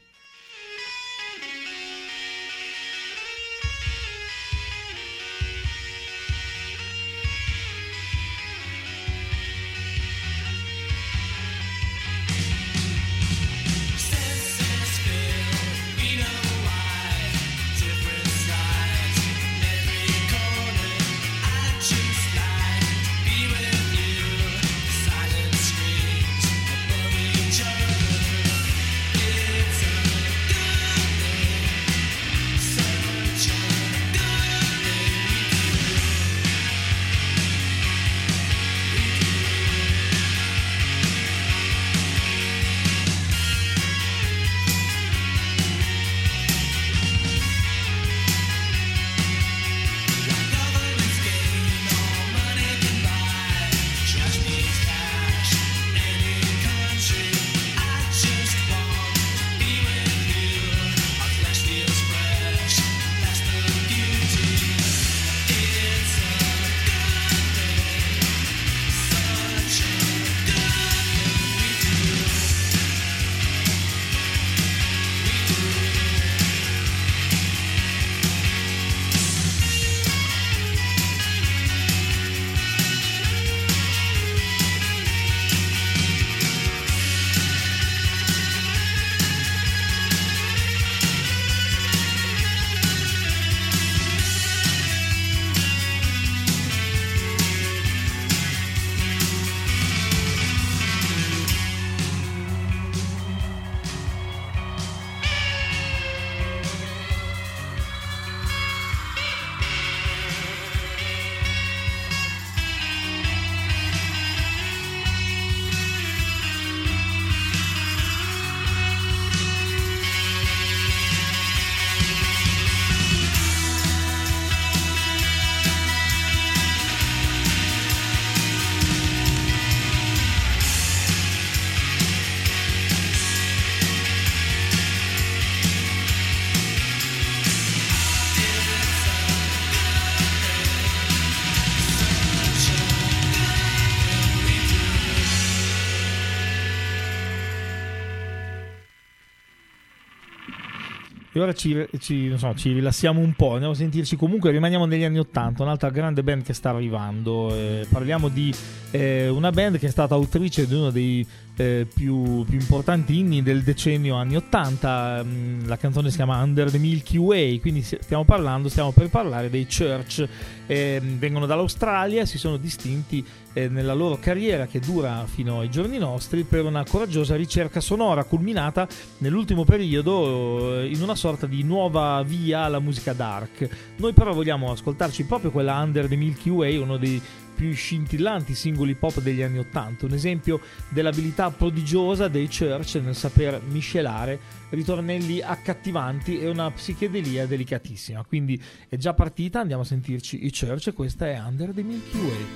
E 151.45 151.47
ora 151.47 151.53
ci, 151.53 151.87
ci- 151.99 152.33
so, 152.39 152.55
ci 152.55 152.73
rilassiamo 152.73 153.21
un 153.21 153.35
po', 153.35 153.53
andiamo 153.53 153.73
a 153.73 153.77
sentirci 153.77 154.17
comunque, 154.17 154.51
rimaniamo 154.51 154.87
negli 154.87 155.05
anni 155.05 155.19
80, 155.19 155.63
un'altra 155.63 155.91
grande 155.91 156.23
band 156.23 156.43
che 156.43 156.55
sta 156.55 156.71
arrivando. 156.71 157.55
eh, 157.55 157.87
parliamo 157.91 158.29
di 158.29 158.51
eh, 158.93 159.29
una 159.29 159.51
band 159.51 159.77
che 159.79 159.89
è 159.89 159.91
stata 159.91 160.15
autrice 160.15 160.67
di 160.67 160.73
uno 160.75 160.89
dei 160.89 161.27
eh, 161.57 161.87
più, 161.93 162.45
più 162.45 162.59
importanti 162.59 163.19
inni 163.19 163.43
del 163.43 163.63
decennio 163.63 164.17
anni 164.17 164.37
80. 164.37 165.23
mm, 165.25 165.67
la 165.67 165.77
canzone 165.77 166.11
si 166.11 166.17
chiama 166.17 166.43
Under 166.43 166.71
the 166.71 166.79
Milky 166.79 167.17
Way, 167.17 167.61
quindi 167.61 167.83
stiamo 167.83 168.25
parlando, 168.25 168.69
stiamo 168.69 168.93
per 168.93 169.09
parlare 169.09 169.51
dei 169.51 169.67
Church. 169.67 170.27
eh, 170.67 171.01
vengono 171.03 171.47
dall'Australia, 171.47 172.25
si 172.25 172.39
sono 172.39 172.57
distinti 172.57 173.25
eh, 173.53 173.69
nella 173.69 173.95
loro 173.95 174.19
carriera 174.19 174.67
che 174.67 174.81
dura 174.81 175.25
fino 175.27 175.61
ai 175.61 175.71
giorni 175.71 175.99
nostri 175.99 176.43
per 176.43 176.65
una 176.65 176.85
coraggiosa 176.85 177.37
ricerca 177.37 177.81
sonora 177.81 178.25
culminata 178.25 178.89
nell'ultimo 179.19 179.65
periodo 179.65 180.81
eh, 180.81 180.87
in 180.89 181.01
una 181.03 181.15
sorta 181.15 181.47
di 181.47 181.63
nuova 181.63 182.23
via 182.27 182.63
alla 182.63 182.81
musica 182.81 183.13
dark. 183.13 183.69
Noi 183.97 184.13
però 184.13 184.33
vogliamo 184.33 184.73
ascoltarci 184.73 185.25
proprio 185.25 185.51
quella 185.51 185.77
Under 185.77 186.09
the 186.09 186.17
Milky 186.17 186.51
Way, 186.51 186.77
uno 186.77 186.97
dei 186.97 187.21
più 187.55 187.73
scintillanti 187.73 188.55
singoli 188.55 188.95
pop 188.95 189.21
degli 189.21 189.43
anni 189.43 189.59
Ottanta, 189.59 190.07
un 190.07 190.13
esempio 190.13 190.61
dell'abilità 190.89 191.51
prodigiosa 191.51 192.29
dei 192.29 192.49
Church 192.49 192.97
nel 192.97 193.15
saper 193.15 193.61
miscelare 193.63 194.39
ritornelli 194.71 195.41
accattivanti 195.41 196.41
e 196.41 196.49
una 196.49 196.71
psichedelia 196.71 197.47
delicatissima. 197.47 198.25
Quindi 198.25 198.61
è 198.89 198.97
già 198.97 199.15
partita, 199.15 199.61
andiamo 199.61 199.83
a 199.83 199.87
sentirci 199.87 200.45
i 200.45 200.53
Church 200.53 200.93
questa 200.93 201.27
è 201.27 201.41
Under 201.41 201.71
the 201.71 201.83
Milky 201.83 202.19
Way. 202.19 202.47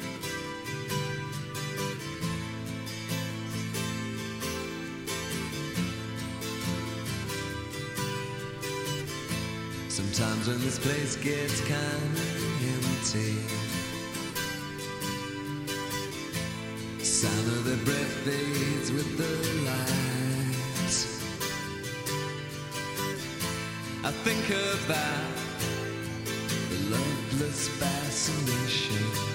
Sometimes 9.88 10.48
when 10.48 10.58
this 10.60 10.78
place 10.78 11.16
gets 11.22 11.60
kinda 11.62 12.20
empty, 12.60 13.77
their 17.68 17.84
breath 17.84 18.14
fades 18.24 18.90
with 18.90 19.18
the 19.18 19.34
lights. 19.68 21.22
I 24.02 24.10
think 24.24 24.48
about 24.48 25.34
the 26.70 26.78
loveless 26.96 27.68
fascination 27.68 29.27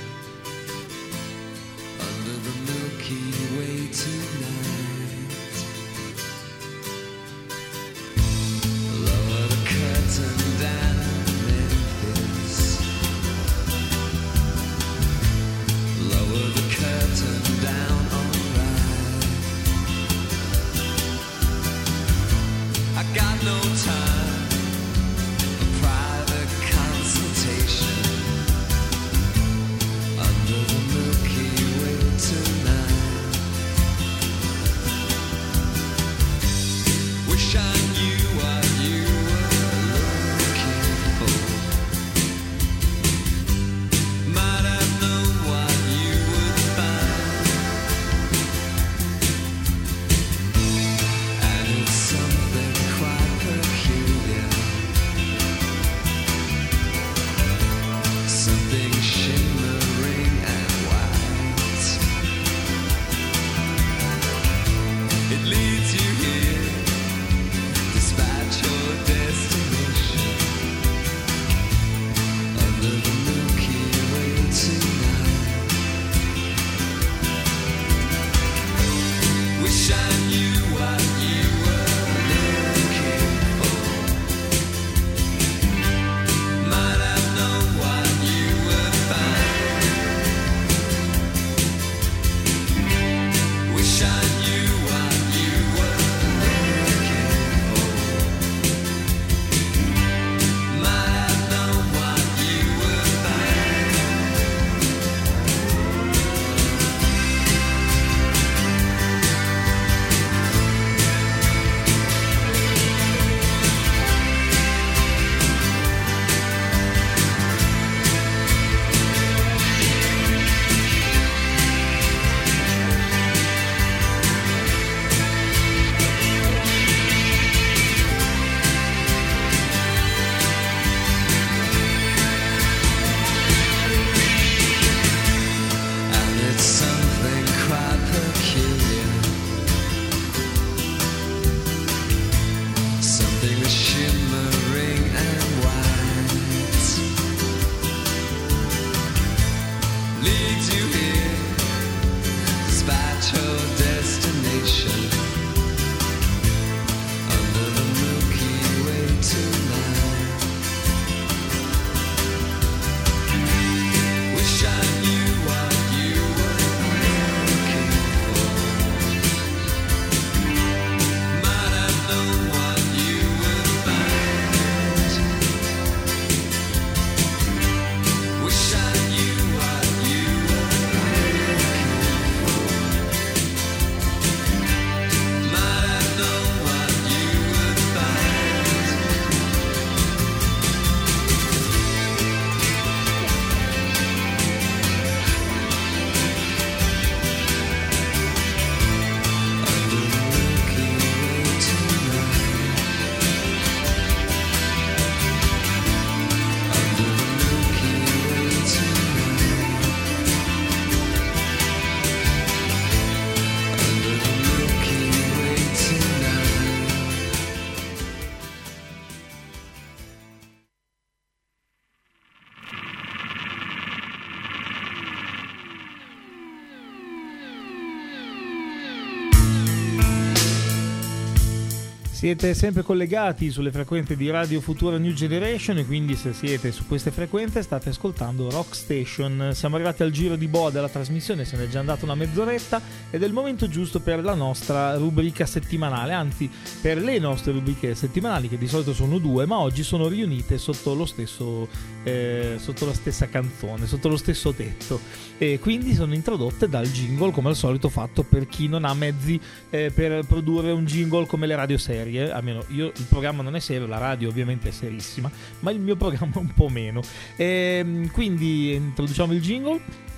Siete 232.23 232.53
sempre 232.53 232.83
collegati 232.83 233.51
sulle 233.51 233.69
frequenze 233.69 234.15
di 234.15 234.29
Radio 234.29 234.61
Futura 234.61 234.97
New 234.97 235.11
Generation 235.11 235.79
e 235.79 235.85
quindi 235.85 236.15
se 236.15 236.31
siete 236.31 236.71
su 236.71 236.87
queste 236.87 237.11
frequenze 237.11 237.61
state 237.61 237.89
ascoltando 237.89 238.49
Rock 238.49 238.75
Station. 238.75 239.51
Siamo 239.53 239.75
arrivati 239.75 240.03
al 240.03 240.11
giro 240.11 240.37
di 240.37 240.47
boa 240.47 240.69
della 240.69 240.87
trasmissione, 240.87 241.43
se 241.43 241.57
ne 241.57 241.65
è 241.65 241.67
già 241.67 241.79
andata 241.79 242.05
una 242.05 242.15
mezz'oretta 242.15 242.81
ed 243.09 243.23
è 243.23 243.25
il 243.25 243.33
momento 243.33 243.67
giusto 243.67 243.99
per 243.99 244.23
la 244.23 244.35
nostra 244.35 244.95
rubrica 244.95 245.45
settimanale, 245.45 246.13
anzi 246.13 246.49
per 246.79 246.97
le 246.97 247.19
nostre 247.19 247.51
rubriche 247.51 247.93
settimanali 247.93 248.47
che 248.47 248.57
di 248.57 248.69
solito 248.69 248.93
sono 248.93 249.17
due, 249.17 249.45
ma 249.45 249.59
oggi 249.59 249.83
sono 249.83 250.07
riunite 250.07 250.57
sotto 250.57 250.93
lo 250.93 251.05
stesso 251.05 251.67
eh, 252.05 252.55
sotto 252.57 252.85
la 252.85 252.93
stessa 252.93 253.27
canzone, 253.27 253.85
sotto 253.85 254.07
lo 254.07 254.17
stesso 254.17 254.53
tetto 254.53 254.99
e 255.37 255.59
quindi 255.59 255.93
sono 255.93 256.13
introdotte 256.13 256.69
dal 256.69 256.87
jingle 256.87 257.31
come 257.31 257.49
al 257.49 257.55
solito 257.57 257.89
fatto 257.89 258.23
per 258.23 258.47
chi 258.47 258.69
non 258.69 258.85
ha 258.85 258.93
mezzi 258.93 259.37
eh, 259.69 259.91
per 259.93 260.25
produrre 260.25 260.71
un 260.71 260.85
jingle 260.85 261.25
come 261.25 261.47
le 261.47 261.55
radio 261.55 261.77
serie 261.77 262.12
almeno 262.19 262.63
io 262.69 262.87
il 262.87 263.05
programma 263.07 263.43
non 263.43 263.55
è 263.55 263.59
serio 263.59 263.87
la 263.87 263.97
radio 263.97 264.29
ovviamente 264.29 264.69
è 264.69 264.71
serissima 264.71 265.31
ma 265.59 265.71
il 265.71 265.79
mio 265.79 265.95
programma 265.95 266.39
un 266.39 266.53
po' 266.53 266.69
meno. 266.69 267.01
Ehm, 267.35 268.11
quindi 268.11 268.73
introduciamo 268.73 269.33
il 269.33 269.41
jingle 269.41 270.11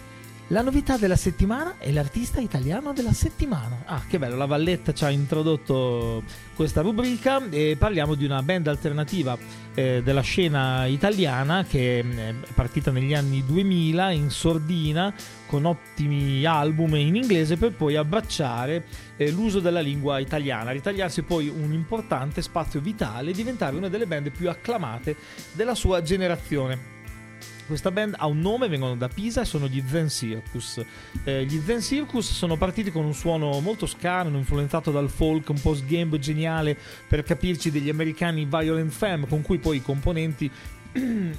la 0.49 0.61
novità 0.61 0.95
della 0.97 1.15
settimana 1.15 1.75
è 1.79 1.91
l'artista 1.91 2.39
italiano 2.39 2.93
della 2.93 3.13
settimana. 3.13 3.81
Ah, 3.85 4.03
che 4.07 4.19
bello, 4.19 4.35
la 4.35 4.45
Valletta 4.45 4.93
ci 4.93 5.03
ha 5.03 5.09
introdotto 5.09 6.21
questa 6.55 6.81
rubrica 6.81 7.41
e 7.49 7.75
parliamo 7.79 8.13
di 8.13 8.25
una 8.25 8.43
band 8.43 8.67
alternativa 8.67 9.35
eh, 9.73 10.01
della 10.03 10.21
scena 10.21 10.85
italiana 10.85 11.65
che 11.67 12.03
mm, 12.03 12.17
è 12.17 12.33
partita 12.53 12.91
negli 12.91 13.15
anni 13.15 13.43
2000 13.43 14.11
in 14.11 14.29
sordina 14.29 15.11
con 15.47 15.65
ottimi 15.65 16.45
album 16.45 16.95
in 16.95 17.15
inglese 17.15 17.57
per 17.57 17.73
poi 17.73 17.95
abbracciare 17.95 18.85
eh, 19.17 19.31
l'uso 19.31 19.59
della 19.59 19.81
lingua 19.81 20.19
italiana, 20.19 20.69
ritagliarsi 20.69 21.23
poi 21.23 21.47
un 21.47 21.73
importante 21.73 22.43
spazio 22.43 22.79
vitale 22.79 23.31
e 23.31 23.33
diventare 23.33 23.75
una 23.75 23.89
delle 23.89 24.05
band 24.05 24.29
più 24.29 24.47
acclamate 24.47 25.15
della 25.53 25.73
sua 25.73 26.03
generazione. 26.03 26.94
Questa 27.65 27.89
band 27.89 28.13
ha 28.17 28.27
un 28.27 28.41
nome, 28.41 28.67
vengono 28.67 28.95
da 28.95 29.07
Pisa 29.07 29.41
e 29.41 29.45
sono 29.45 29.67
gli 29.67 29.83
Zen 29.87 30.07
Circus. 30.07 30.85
Eh, 31.23 31.45
gli 31.45 31.59
Zen 31.65 31.81
Circus 31.81 32.31
sono 32.31 32.57
partiti 32.57 32.91
con 32.91 33.05
un 33.05 33.15
suono 33.15 33.59
molto 33.59 33.87
scarno, 33.87 34.37
influenzato 34.37 34.91
dal 34.91 35.09
folk, 35.09 35.49
un 35.49 35.59
po' 35.59 35.73
sgambo 35.73 36.19
geniale 36.19 36.77
per 37.07 37.23
capirci 37.23 37.71
degli 37.71 37.89
americani 37.89 38.45
Violent 38.45 38.91
Femme, 38.91 39.27
con 39.27 39.41
cui 39.41 39.57
poi 39.57 39.77
i 39.77 39.81
componenti 39.81 40.49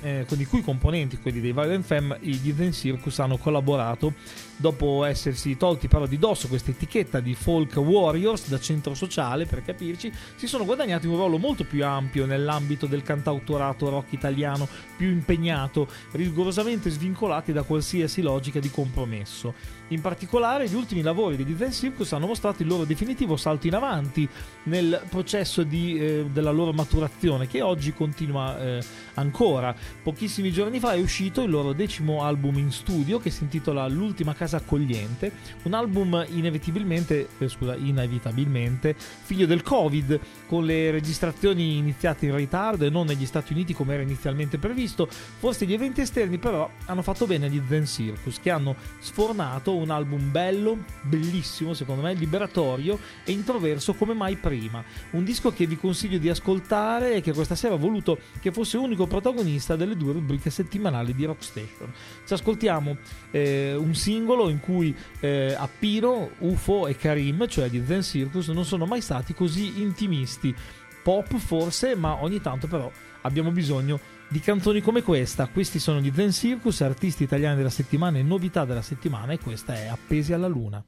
eh, 0.02 0.24
con 0.28 0.40
i 0.40 0.44
cui 0.44 0.62
componenti, 0.62 1.18
quelli 1.18 1.40
dei 1.40 1.52
Violent 1.52 1.84
Femme, 1.84 2.18
gli 2.20 2.52
Zen 2.54 2.72
Circus 2.72 3.18
hanno 3.18 3.38
collaborato 3.38 4.14
dopo 4.56 5.04
essersi 5.04 5.56
tolti 5.56 5.86
però 5.86 6.06
di 6.06 6.18
dosso 6.18 6.48
questa 6.48 6.70
etichetta 6.70 7.20
di 7.20 7.34
folk 7.34 7.76
warriors 7.76 8.48
da 8.48 8.58
centro 8.58 8.94
sociale 8.94 9.44
per 9.44 9.62
capirci 9.62 10.10
si 10.34 10.46
sono 10.46 10.64
guadagnati 10.64 11.06
un 11.06 11.16
ruolo 11.16 11.36
molto 11.36 11.64
più 11.64 11.84
ampio 11.84 12.24
nell'ambito 12.24 12.86
del 12.86 13.02
cantautorato 13.02 13.90
rock 13.90 14.12
italiano 14.12 14.66
più 14.96 15.08
impegnato 15.08 15.88
rigorosamente 16.12 16.88
svincolati 16.88 17.52
da 17.52 17.64
qualsiasi 17.64 18.22
logica 18.22 18.58
di 18.58 18.70
compromesso 18.70 19.52
in 19.88 20.01
particolare 20.01 20.68
gli 20.68 20.75
ultimi 20.75 21.03
lavori 21.03 21.37
degli 21.37 21.55
Zen 21.57 21.72
Circus 21.72 22.12
hanno 22.12 22.27
mostrato 22.27 22.62
il 22.62 22.68
loro 22.68 22.85
definitivo 22.85 23.37
salto 23.37 23.66
in 23.66 23.75
avanti 23.75 24.29
nel 24.64 25.03
processo 25.09 25.62
di, 25.62 25.99
eh, 25.99 26.27
della 26.33 26.51
loro 26.51 26.72
maturazione 26.72 27.46
che 27.46 27.62
oggi 27.62 27.92
continua 27.92 28.59
eh, 28.59 28.83
ancora 29.14 29.75
pochissimi 30.03 30.51
giorni 30.51 30.81
fa 30.81 30.94
è 30.94 31.01
uscito 31.01 31.42
il 31.42 31.51
loro 31.51 31.72
decimo 31.72 32.22
album 32.22 32.59
in 32.59 32.70
studio 32.70 33.18
che 33.18 33.31
si 33.31 33.42
intitola 33.42 33.87
L'ultima 33.88 34.35
casa 34.35 34.59
accogliente, 34.59 35.33
un 35.62 35.75
album 35.75 36.25
inevitabilmente, 36.29 37.29
eh, 37.38 37.49
scusa, 37.49 37.75
inevitabilmente 37.75 38.94
figlio 38.96 39.46
del 39.46 39.62
Covid, 39.62 40.20
con 40.46 40.64
le 40.64 40.90
registrazioni 40.90 41.77
iniziate 41.77 42.27
in 42.27 42.35
ritardo 42.35 42.85
e 42.85 42.90
non 42.90 43.07
negli 43.07 43.27
Stati 43.27 43.53
Uniti 43.53 43.75
come 43.75 43.94
era 43.94 44.03
inizialmente 44.03 44.59
previsto. 44.59 45.07
Forse 45.07 45.66
gli 45.66 45.72
eventi 45.72 46.01
esterni 46.01 46.38
però 46.38 46.68
hanno 46.87 47.03
fatto 47.03 47.27
bene 47.27 47.46
agli 47.46 47.62
Zen 47.68 47.87
Circus 47.87 48.40
che 48.40 48.51
hanno 48.51 48.75
sfornato 48.99 49.75
un 49.76 49.90
album 49.90 50.30
bello, 50.30 50.78
bellissimo 51.02 51.74
secondo 51.74 52.02
me, 52.02 52.14
liberatorio 52.14 52.98
e 53.24 53.32
introverso 53.32 53.94
come 53.94 54.14
mai 54.14 54.36
prima. 54.36 54.82
Un 55.10 55.24
disco 55.24 55.52
che 55.52 55.66
vi 55.66 55.76
consiglio 55.76 56.18
di 56.18 56.28
ascoltare 56.28 57.14
e 57.14 57.20
che 57.20 57.32
questa 57.32 57.54
sera 57.54 57.74
ho 57.74 57.78
voluto 57.78 58.18
che 58.40 58.52
fosse 58.52 58.76
unico 58.76 59.06
protagonista 59.06 59.76
delle 59.76 59.96
due 59.96 60.12
rubriche 60.12 60.50
settimanali 60.50 61.14
di 61.14 61.24
Rock 61.24 61.44
Station. 61.44 61.92
Ci 62.26 62.32
ascoltiamo 62.32 62.96
eh, 63.30 63.74
un 63.74 63.94
singolo 63.94 64.48
in 64.48 64.60
cui 64.60 64.94
eh, 65.20 65.54
Appiro, 65.56 66.32
UFO 66.38 66.86
e 66.86 66.96
Karim, 66.96 67.46
cioè 67.48 67.68
gli 67.68 67.82
Zen 67.86 68.02
Circus, 68.02 68.48
non 68.48 68.64
sono 68.64 68.86
mai 68.86 69.00
stati 69.00 69.34
così 69.34 69.80
intimisti. 69.80 70.54
Pop 71.02 71.36
forse, 71.36 71.94
ma 71.94 72.22
ogni 72.22 72.40
tanto 72.40 72.66
però 72.66 72.90
abbiamo 73.22 73.50
bisogno 73.50 74.00
di 74.28 74.40
canzoni 74.40 74.80
come 74.80 75.02
questa. 75.02 75.46
Questi 75.46 75.78
sono 75.78 76.00
gli 76.00 76.12
Zen 76.14 76.32
Circus, 76.32 76.80
artisti 76.80 77.22
italiani 77.22 77.56
della 77.56 77.70
settimana 77.70 78.18
e 78.18 78.22
novità 78.22 78.64
della 78.64 78.82
settimana 78.82 79.32
e 79.32 79.38
questa 79.38 79.74
è 79.74 79.86
Appesi 79.86 80.32
alla 80.32 80.48
Luna. 80.48 80.84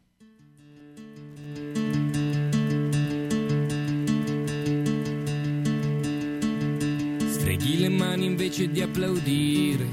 Streghi 7.28 7.78
le 7.78 7.88
mani 7.88 8.26
invece 8.26 8.68
di 8.70 8.80
applaudire, 8.82 9.86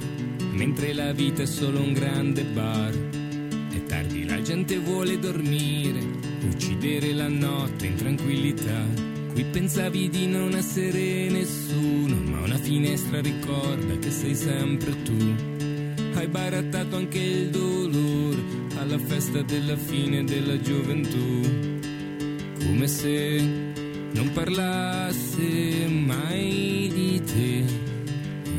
mentre 0.52 0.94
la 0.94 1.12
vita 1.14 1.44
è 1.44 1.46
solo 1.46 1.80
un 1.80 1.94
grande 1.94 2.44
bar. 2.44 2.94
È 3.70 3.84
tardi, 3.84 4.26
la 4.26 4.42
gente 4.42 4.78
vuole 4.80 5.20
dormire, 5.20 6.00
uccidere 6.42 7.14
la 7.14 7.28
notte 7.28 7.86
in 7.86 7.96
tranquillità. 7.96 9.15
Qui 9.36 9.44
pensavi 9.44 10.10
di 10.10 10.28
non 10.28 10.56
essere 10.56 11.30
nessuno, 11.30 12.16
ma 12.32 12.40
una 12.40 12.58
finestra 12.58 13.20
ricorda 13.20 14.00
che 14.00 14.10
sei 14.10 14.34
sempre 14.34 15.04
tu. 15.04 15.36
Hai 16.14 16.28
barattato 16.28 16.96
anche 16.96 17.20
il 17.20 17.50
dolore 17.50 18.42
alla 18.78 18.98
festa 18.98 19.42
della 19.42 19.76
fine 19.76 20.24
della 20.24 20.60
gioventù 20.60 21.66
come 22.66 22.88
se 22.88 23.42
non 24.14 24.32
parlasse 24.34 25.88
mai 25.88 26.90
di 26.94 27.22
te, 27.24 27.64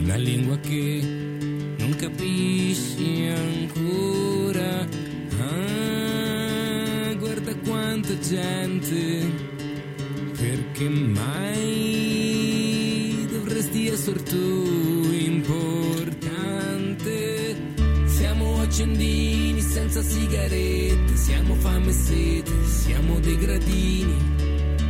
una 0.03 0.17
lingua 0.17 0.59
che 0.59 1.01
non 1.79 1.95
capisci 1.97 3.27
ancora. 3.27 4.87
Ah, 5.41 7.15
guarda 7.15 7.55
quanta 7.57 8.19
gente, 8.19 8.76
perché 10.77 10.89
mai 10.91 12.47
dovresti 13.31 13.89
essere 13.89 14.23
tu 14.23 15.09
importante? 15.11 16.45
Siamo 18.05 18.61
accendini 18.61 19.59
senza 19.63 20.03
sigarette, 20.03 21.17
siamo 21.17 21.55
fame 21.55 21.89
e 21.89 21.93
sete, 21.93 22.53
siamo 22.67 23.19
dei 23.21 23.39
gradini. 23.39 24.35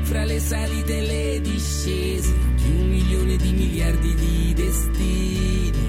Fra 0.03 0.25
le 0.25 0.41
salite 0.41 0.99
e 0.99 1.03
le 1.03 1.41
discese 1.41 2.35
di 2.57 2.69
un 2.69 2.89
milione 2.89 3.37
di 3.37 3.53
miliardi 3.53 4.13
di 4.15 4.55
destini. 4.55 5.89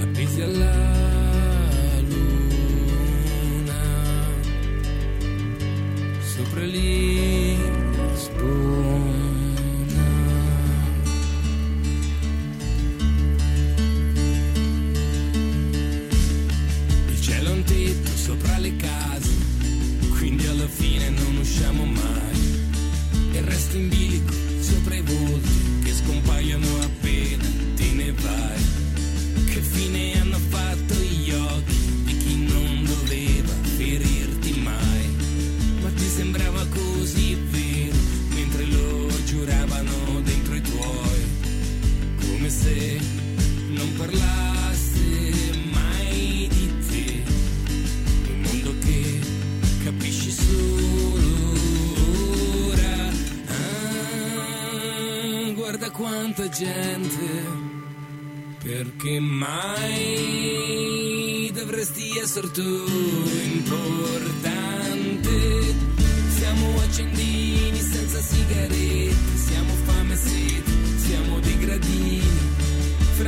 Appesi 0.00 0.40
alla 0.40 0.93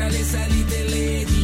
fra 0.08 0.46
le 0.48 1.35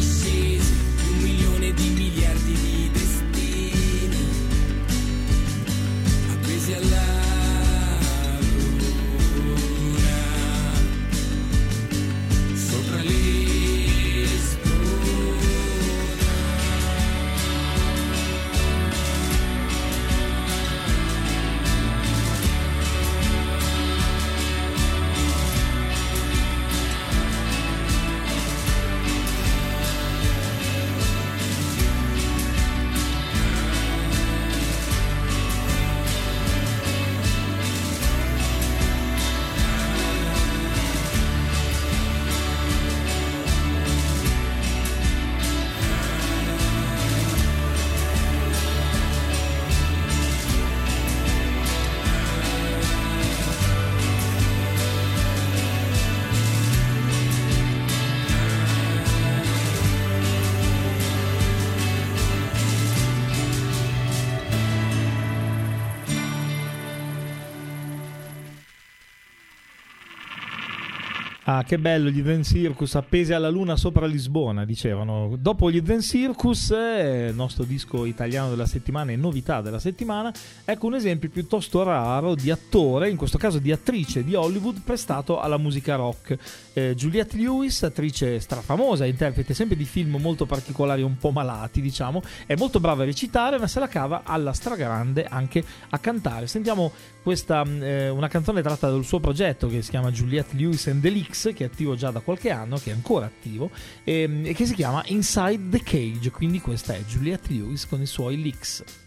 Ah, 71.54 71.64
che 71.64 71.78
bello 71.78 72.08
gli 72.08 72.22
Zen 72.24 72.44
Circus 72.44 72.94
appesi 72.94 73.34
alla 73.34 73.50
luna 73.50 73.76
sopra 73.76 74.06
Lisbona, 74.06 74.64
dicevano. 74.64 75.36
Dopo 75.38 75.70
gli 75.70 75.82
Zen 75.84 76.00
Circus, 76.00 76.70
eh, 76.70 77.26
il 77.28 77.34
nostro 77.34 77.64
disco 77.64 78.06
italiano 78.06 78.48
della 78.48 78.64
settimana 78.64 79.12
e 79.12 79.16
novità 79.16 79.60
della 79.60 79.78
settimana, 79.78 80.32
ecco 80.64 80.86
un 80.86 80.94
esempio 80.94 81.28
piuttosto 81.28 81.82
raro 81.82 82.34
di 82.34 82.50
attore, 82.50 83.10
in 83.10 83.18
questo 83.18 83.36
caso 83.36 83.58
di 83.58 83.70
attrice 83.70 84.24
di 84.24 84.34
Hollywood 84.34 84.80
prestato 84.82 85.40
alla 85.40 85.58
musica 85.58 85.94
rock. 85.96 86.38
Eh, 86.72 86.94
Juliette 86.94 87.36
Lewis, 87.36 87.82
attrice 87.82 88.40
strafamosa, 88.40 89.04
interprete 89.04 89.52
sempre 89.52 89.76
di 89.76 89.84
film 89.84 90.16
molto 90.16 90.46
particolari, 90.46 91.02
un 91.02 91.18
po' 91.18 91.32
malati, 91.32 91.82
diciamo, 91.82 92.22
è 92.46 92.54
molto 92.56 92.80
brava 92.80 93.02
a 93.02 93.04
recitare, 93.04 93.58
ma 93.58 93.66
se 93.66 93.78
la 93.78 93.88
cava 93.88 94.22
alla 94.24 94.54
stragrande 94.54 95.26
anche 95.26 95.62
a 95.90 95.98
cantare. 95.98 96.46
Sentiamo 96.46 96.92
questa, 97.22 97.64
mh, 97.64 97.82
eh, 97.82 98.08
una 98.08 98.28
canzone 98.28 98.62
tratta 98.62 98.90
dal 98.90 99.04
suo 99.04 99.20
progetto 99.20 99.68
che 99.68 99.82
si 99.82 99.90
chiama 99.90 100.10
Juliette 100.10 100.56
Lewis 100.56 100.86
and 100.88 101.00
the 101.00 101.10
Leaks, 101.10 101.52
che 101.54 101.64
è 101.64 101.66
attivo 101.66 101.94
già 101.94 102.10
da 102.10 102.20
qualche 102.20 102.50
anno, 102.50 102.76
che 102.76 102.90
è 102.90 102.94
ancora 102.94 103.26
attivo, 103.26 103.70
ehm, 104.04 104.46
e 104.46 104.54
che 104.54 104.66
si 104.66 104.74
chiama 104.74 105.02
Inside 105.06 105.68
the 105.70 105.82
Cage. 105.82 106.30
Quindi 106.30 106.60
questa 106.60 106.94
è 106.94 107.00
Juliette 107.04 107.52
Lewis 107.52 107.86
con 107.86 108.00
i 108.00 108.06
suoi 108.06 108.42
leaks. 108.42 109.01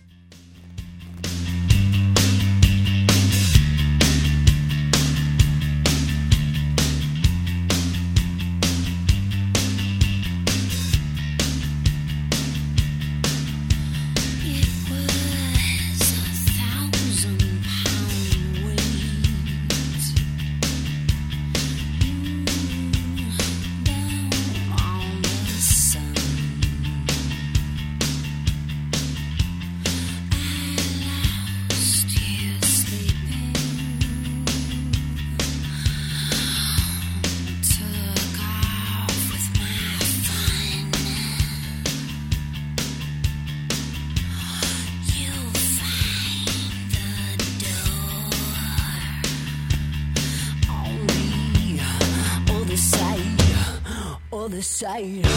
outside. 54.83 55.34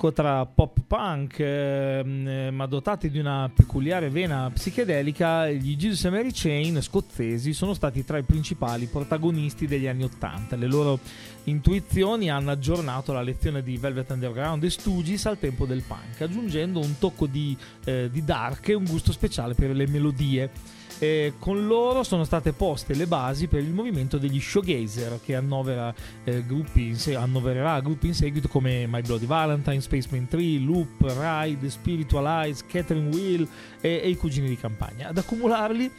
Bilico 0.00 0.12
tra 0.12 0.46
pop 0.46 0.78
punk, 0.86 1.40
ehm, 1.40 2.26
eh, 2.26 2.50
ma 2.50 2.64
dotati 2.64 3.10
di 3.10 3.18
una 3.18 3.50
peculiare 3.54 4.08
vena 4.08 4.50
psichedelica, 4.50 5.50
gli 5.50 5.76
Jesus 5.76 6.06
and 6.06 6.14
Mary 6.14 6.30
Chain 6.32 6.80
scozzesi 6.80 7.52
sono 7.52 7.74
stati 7.74 8.02
tra 8.02 8.16
i 8.16 8.22
principali 8.22 8.86
protagonisti 8.86 9.66
degli 9.66 9.86
anni 9.86 10.04
Ottanta. 10.04 10.56
Le 10.56 10.66
loro 10.66 10.98
intuizioni 11.44 12.30
hanno 12.30 12.50
aggiornato 12.50 13.12
la 13.12 13.20
lezione 13.20 13.62
di 13.62 13.76
Velvet 13.76 14.10
Underground 14.10 14.64
e 14.64 14.70
Stooges 14.70 15.26
al 15.26 15.38
tempo 15.38 15.66
del 15.66 15.82
punk, 15.86 16.22
aggiungendo 16.22 16.80
un 16.80 16.96
tocco 16.98 17.26
di, 17.26 17.54
eh, 17.84 18.08
di 18.10 18.24
dark 18.24 18.68
e 18.68 18.74
un 18.74 18.84
gusto 18.84 19.12
speciale 19.12 19.52
per 19.52 19.70
le 19.70 19.86
melodie. 19.86 20.78
Eh, 21.02 21.32
con 21.38 21.66
loro 21.66 22.02
sono 22.02 22.24
state 22.24 22.52
poste 22.52 22.92
le 22.92 23.06
basi 23.06 23.46
per 23.46 23.62
il 23.62 23.72
movimento 23.72 24.18
degli 24.18 24.38
showgazer 24.38 25.20
che 25.24 25.34
annovera, 25.34 25.94
eh, 26.24 26.44
gruppi 26.44 26.94
se- 26.94 27.16
annovererà 27.16 27.80
gruppi 27.80 28.08
in 28.08 28.14
seguito 28.14 28.48
come 28.48 28.86
My 28.86 29.00
Bloody 29.00 29.24
Valentine, 29.24 29.80
Spaceman 29.80 30.28
3, 30.28 30.58
Loop, 30.58 31.00
Ride, 31.00 31.70
Spiritualize, 31.70 32.64
Catherine 32.66 33.08
Wheel 33.08 33.48
e, 33.80 34.00
e 34.04 34.10
i 34.10 34.16
cugini 34.16 34.48
di 34.48 34.58
campagna. 34.58 35.08
Ad 35.08 35.16
accumularli 35.16 35.90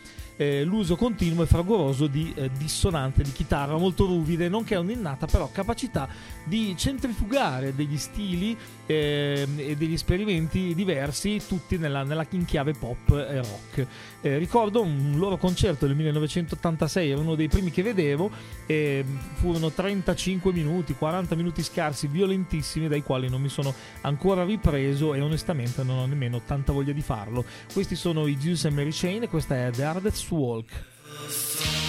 eh, 0.41 0.63
l'uso 0.63 0.95
continuo 0.95 1.43
e 1.43 1.47
fragoroso 1.47 2.07
di 2.07 2.33
eh, 2.35 2.49
dissonante 2.57 3.21
di 3.21 3.31
chitarra 3.31 3.77
molto 3.77 4.05
ruvide, 4.05 4.49
nonché 4.49 4.75
un'innata 4.75 5.27
però 5.27 5.49
capacità 5.51 6.07
di 6.43 6.73
centrifugare 6.77 7.75
degli 7.75 7.97
stili 7.97 8.57
eh, 8.91 9.47
e 9.55 9.75
degli 9.75 9.93
esperimenti 9.93 10.75
diversi, 10.75 11.41
tutti 11.47 11.77
nella, 11.77 12.03
nella 12.03 12.25
in 12.31 12.45
chiave 12.45 12.73
pop 12.73 13.09
e 13.11 13.37
rock. 13.37 13.87
Eh, 14.21 14.37
ricordo 14.37 14.81
un 14.81 15.15
loro 15.17 15.37
concerto 15.37 15.87
del 15.87 15.95
1986, 15.95 17.09
era 17.09 17.19
uno 17.19 17.35
dei 17.35 17.47
primi 17.47 17.71
che 17.71 17.81
vedevo, 17.81 18.29
e 18.65 19.03
furono 19.35 19.71
35 19.71 20.51
minuti, 20.51 20.93
40 20.93 21.35
minuti 21.35 21.63
scarsi, 21.63 22.07
violentissimi, 22.07 22.87
dai 22.87 23.01
quali 23.01 23.29
non 23.29 23.41
mi 23.41 23.49
sono 23.49 23.73
ancora 24.01 24.43
ripreso 24.43 25.13
e 25.13 25.21
onestamente 25.21 25.83
non 25.83 25.97
ho 25.97 26.05
nemmeno 26.05 26.41
tanta 26.45 26.73
voglia 26.73 26.93
di 26.93 27.01
farlo. 27.01 27.45
Questi 27.71 27.95
sono 27.95 28.27
i 28.27 28.37
Juice 28.37 28.67
and 28.67 28.75
Mary 28.75 28.91
Chain 28.91 29.23
e 29.23 29.29
questa 29.29 29.55
è 29.55 29.71
The 29.71 29.83
Hardest 29.83 30.29
Walk. 30.31 31.80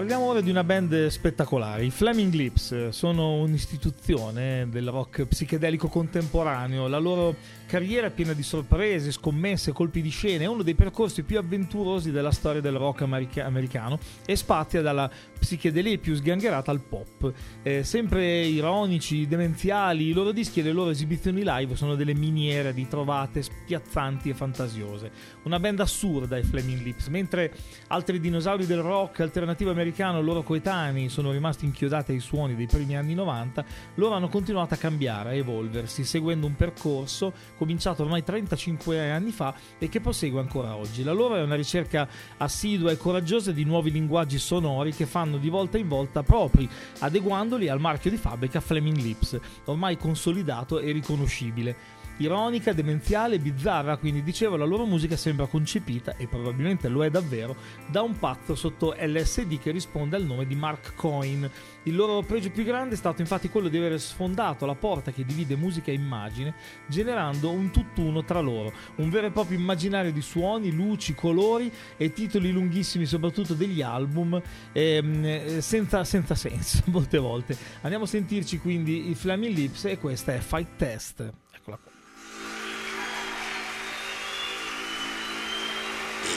Parliamo 0.00 0.24
ora 0.24 0.40
di 0.40 0.48
una 0.48 0.64
band 0.64 1.08
spettacolare. 1.08 1.84
I 1.84 1.90
Flaming 1.90 2.32
Lips 2.32 2.88
sono 2.88 3.34
un'istituzione 3.34 4.66
del 4.70 4.88
rock 4.88 5.26
psichedelico 5.26 5.88
contemporaneo. 5.88 6.88
La 6.88 6.96
loro 6.96 7.36
carriera 7.66 8.06
è 8.06 8.10
piena 8.10 8.32
di 8.32 8.42
sorprese, 8.42 9.12
scommesse, 9.12 9.72
colpi 9.72 10.00
di 10.00 10.08
scena. 10.08 10.44
È 10.44 10.46
uno 10.46 10.62
dei 10.62 10.74
percorsi 10.74 11.22
più 11.22 11.36
avventurosi 11.36 12.10
della 12.12 12.30
storia 12.30 12.62
del 12.62 12.76
rock 12.76 13.02
america- 13.02 13.44
americano 13.44 13.98
e 14.24 14.36
spazia 14.36 14.80
dalla 14.80 15.10
psichedelia 15.38 15.98
più 15.98 16.14
sgangherata 16.14 16.70
al 16.70 16.80
pop. 16.80 17.30
Eh, 17.62 17.84
sempre 17.84 18.46
ironici, 18.46 19.28
demenziali, 19.28 20.08
i 20.08 20.12
loro 20.14 20.32
dischi 20.32 20.60
e 20.60 20.62
le 20.62 20.72
loro 20.72 20.88
esibizioni 20.88 21.42
live 21.44 21.76
sono 21.76 21.94
delle 21.94 22.14
miniere 22.14 22.72
di 22.72 22.88
trovate 22.88 23.42
spiazzanti 23.42 24.30
e 24.30 24.34
fantasiose. 24.34 25.10
Una 25.42 25.60
band 25.60 25.80
assurda 25.80 26.38
i 26.38 26.42
Flaming 26.42 26.80
Lips, 26.80 27.08
mentre 27.08 27.52
altri 27.88 28.18
dinosauri 28.18 28.64
del 28.64 28.80
rock 28.80 29.20
alternativo 29.20 29.68
americano, 29.70 29.88
loro 30.20 30.42
coetanei, 30.42 31.08
sono 31.08 31.32
rimasti 31.32 31.64
inchiodati 31.64 32.12
ai 32.12 32.20
suoni 32.20 32.54
dei 32.54 32.66
primi 32.66 32.96
anni 32.96 33.14
90, 33.14 33.64
loro 33.94 34.14
hanno 34.14 34.28
continuato 34.28 34.74
a 34.74 34.76
cambiare, 34.76 35.30
a 35.30 35.34
evolversi, 35.34 36.04
seguendo 36.04 36.46
un 36.46 36.56
percorso 36.56 37.32
cominciato 37.56 38.02
ormai 38.02 38.22
35 38.22 39.10
anni 39.10 39.30
fa 39.30 39.54
e 39.78 39.88
che 39.88 40.00
prosegue 40.00 40.40
ancora 40.40 40.76
oggi. 40.76 41.02
La 41.02 41.12
loro 41.12 41.36
è 41.36 41.42
una 41.42 41.54
ricerca 41.54 42.08
assidua 42.38 42.90
e 42.90 42.96
coraggiosa 42.96 43.52
di 43.52 43.64
nuovi 43.64 43.90
linguaggi 43.90 44.38
sonori 44.38 44.92
che 44.92 45.06
fanno 45.06 45.36
di 45.36 45.48
volta 45.48 45.78
in 45.78 45.88
volta 45.88 46.22
propri, 46.22 46.68
adeguandoli 47.00 47.68
al 47.68 47.80
marchio 47.80 48.10
di 48.10 48.16
fabbrica 48.16 48.60
Flaming 48.60 48.98
Lips, 48.98 49.38
ormai 49.64 49.96
consolidato 49.96 50.78
e 50.78 50.92
riconoscibile 50.92 51.98
ironica, 52.20 52.72
demenziale, 52.72 53.38
bizzarra, 53.38 53.96
quindi 53.96 54.22
dicevo 54.22 54.56
la 54.56 54.64
loro 54.64 54.84
musica 54.84 55.16
sembra 55.16 55.46
concepita, 55.46 56.16
e 56.16 56.26
probabilmente 56.26 56.88
lo 56.88 57.04
è 57.04 57.10
davvero, 57.10 57.56
da 57.86 58.02
un 58.02 58.18
pazzo 58.18 58.54
sotto 58.54 58.94
LSD 58.98 59.58
che 59.58 59.70
risponde 59.70 60.16
al 60.16 60.24
nome 60.24 60.46
di 60.46 60.54
Mark 60.54 60.94
Coin. 60.94 61.50
Il 61.84 61.96
loro 61.96 62.20
pregio 62.22 62.50
più 62.50 62.62
grande 62.64 62.94
è 62.94 62.98
stato 62.98 63.22
infatti 63.22 63.48
quello 63.48 63.68
di 63.68 63.78
aver 63.78 63.98
sfondato 63.98 64.66
la 64.66 64.74
porta 64.74 65.12
che 65.12 65.24
divide 65.24 65.56
musica 65.56 65.90
e 65.90 65.94
immagine, 65.94 66.54
generando 66.86 67.50
un 67.50 67.70
tutt'uno 67.70 68.22
tra 68.22 68.40
loro, 68.40 68.72
un 68.96 69.08
vero 69.08 69.28
e 69.28 69.30
proprio 69.30 69.58
immaginario 69.58 70.12
di 70.12 70.20
suoni, 70.20 70.72
luci, 70.72 71.14
colori 71.14 71.72
e 71.96 72.12
titoli 72.12 72.52
lunghissimi, 72.52 73.06
soprattutto 73.06 73.54
degli 73.54 73.80
album, 73.80 74.40
ehm, 74.72 75.58
senza, 75.58 76.04
senza 76.04 76.34
senso 76.34 76.82
molte 76.92 77.16
volte. 77.18 77.56
Andiamo 77.80 78.04
a 78.04 78.08
sentirci 78.08 78.58
quindi 78.58 79.08
i 79.10 79.14
Flaming 79.14 79.56
Lips 79.56 79.86
e 79.86 79.98
questa 79.98 80.34
è 80.34 80.38
Fight 80.38 80.76
Test. 80.76 81.39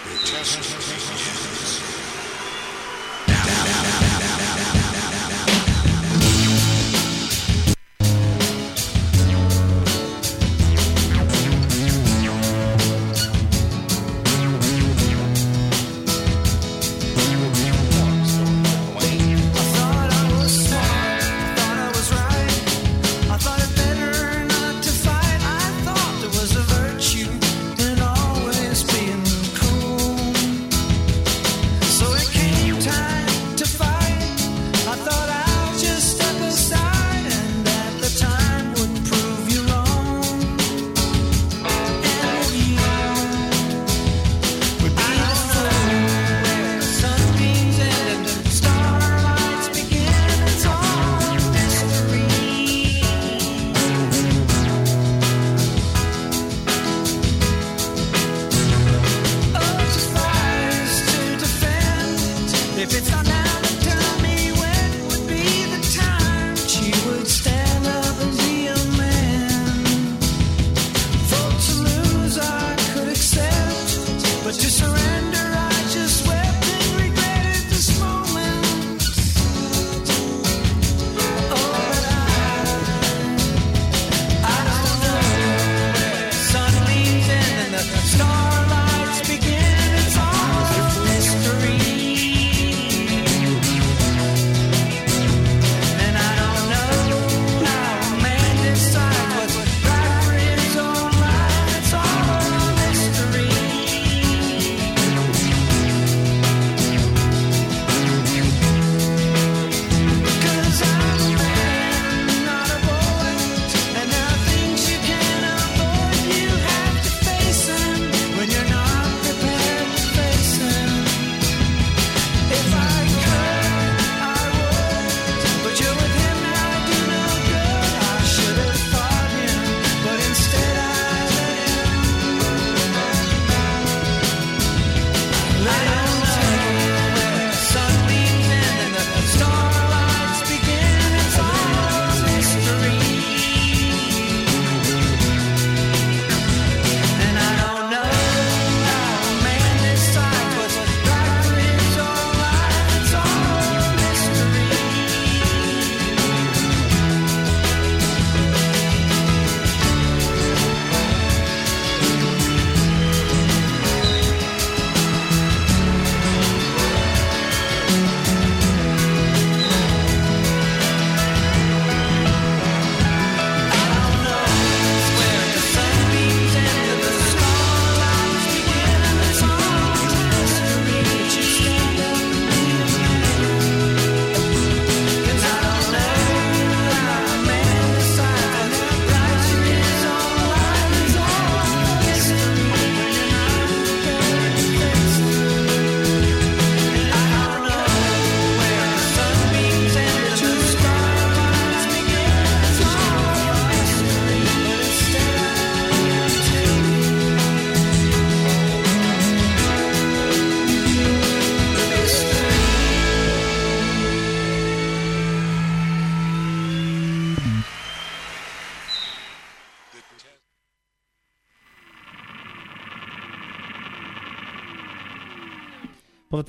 Test 0.04 0.60
begin. 0.76 1.53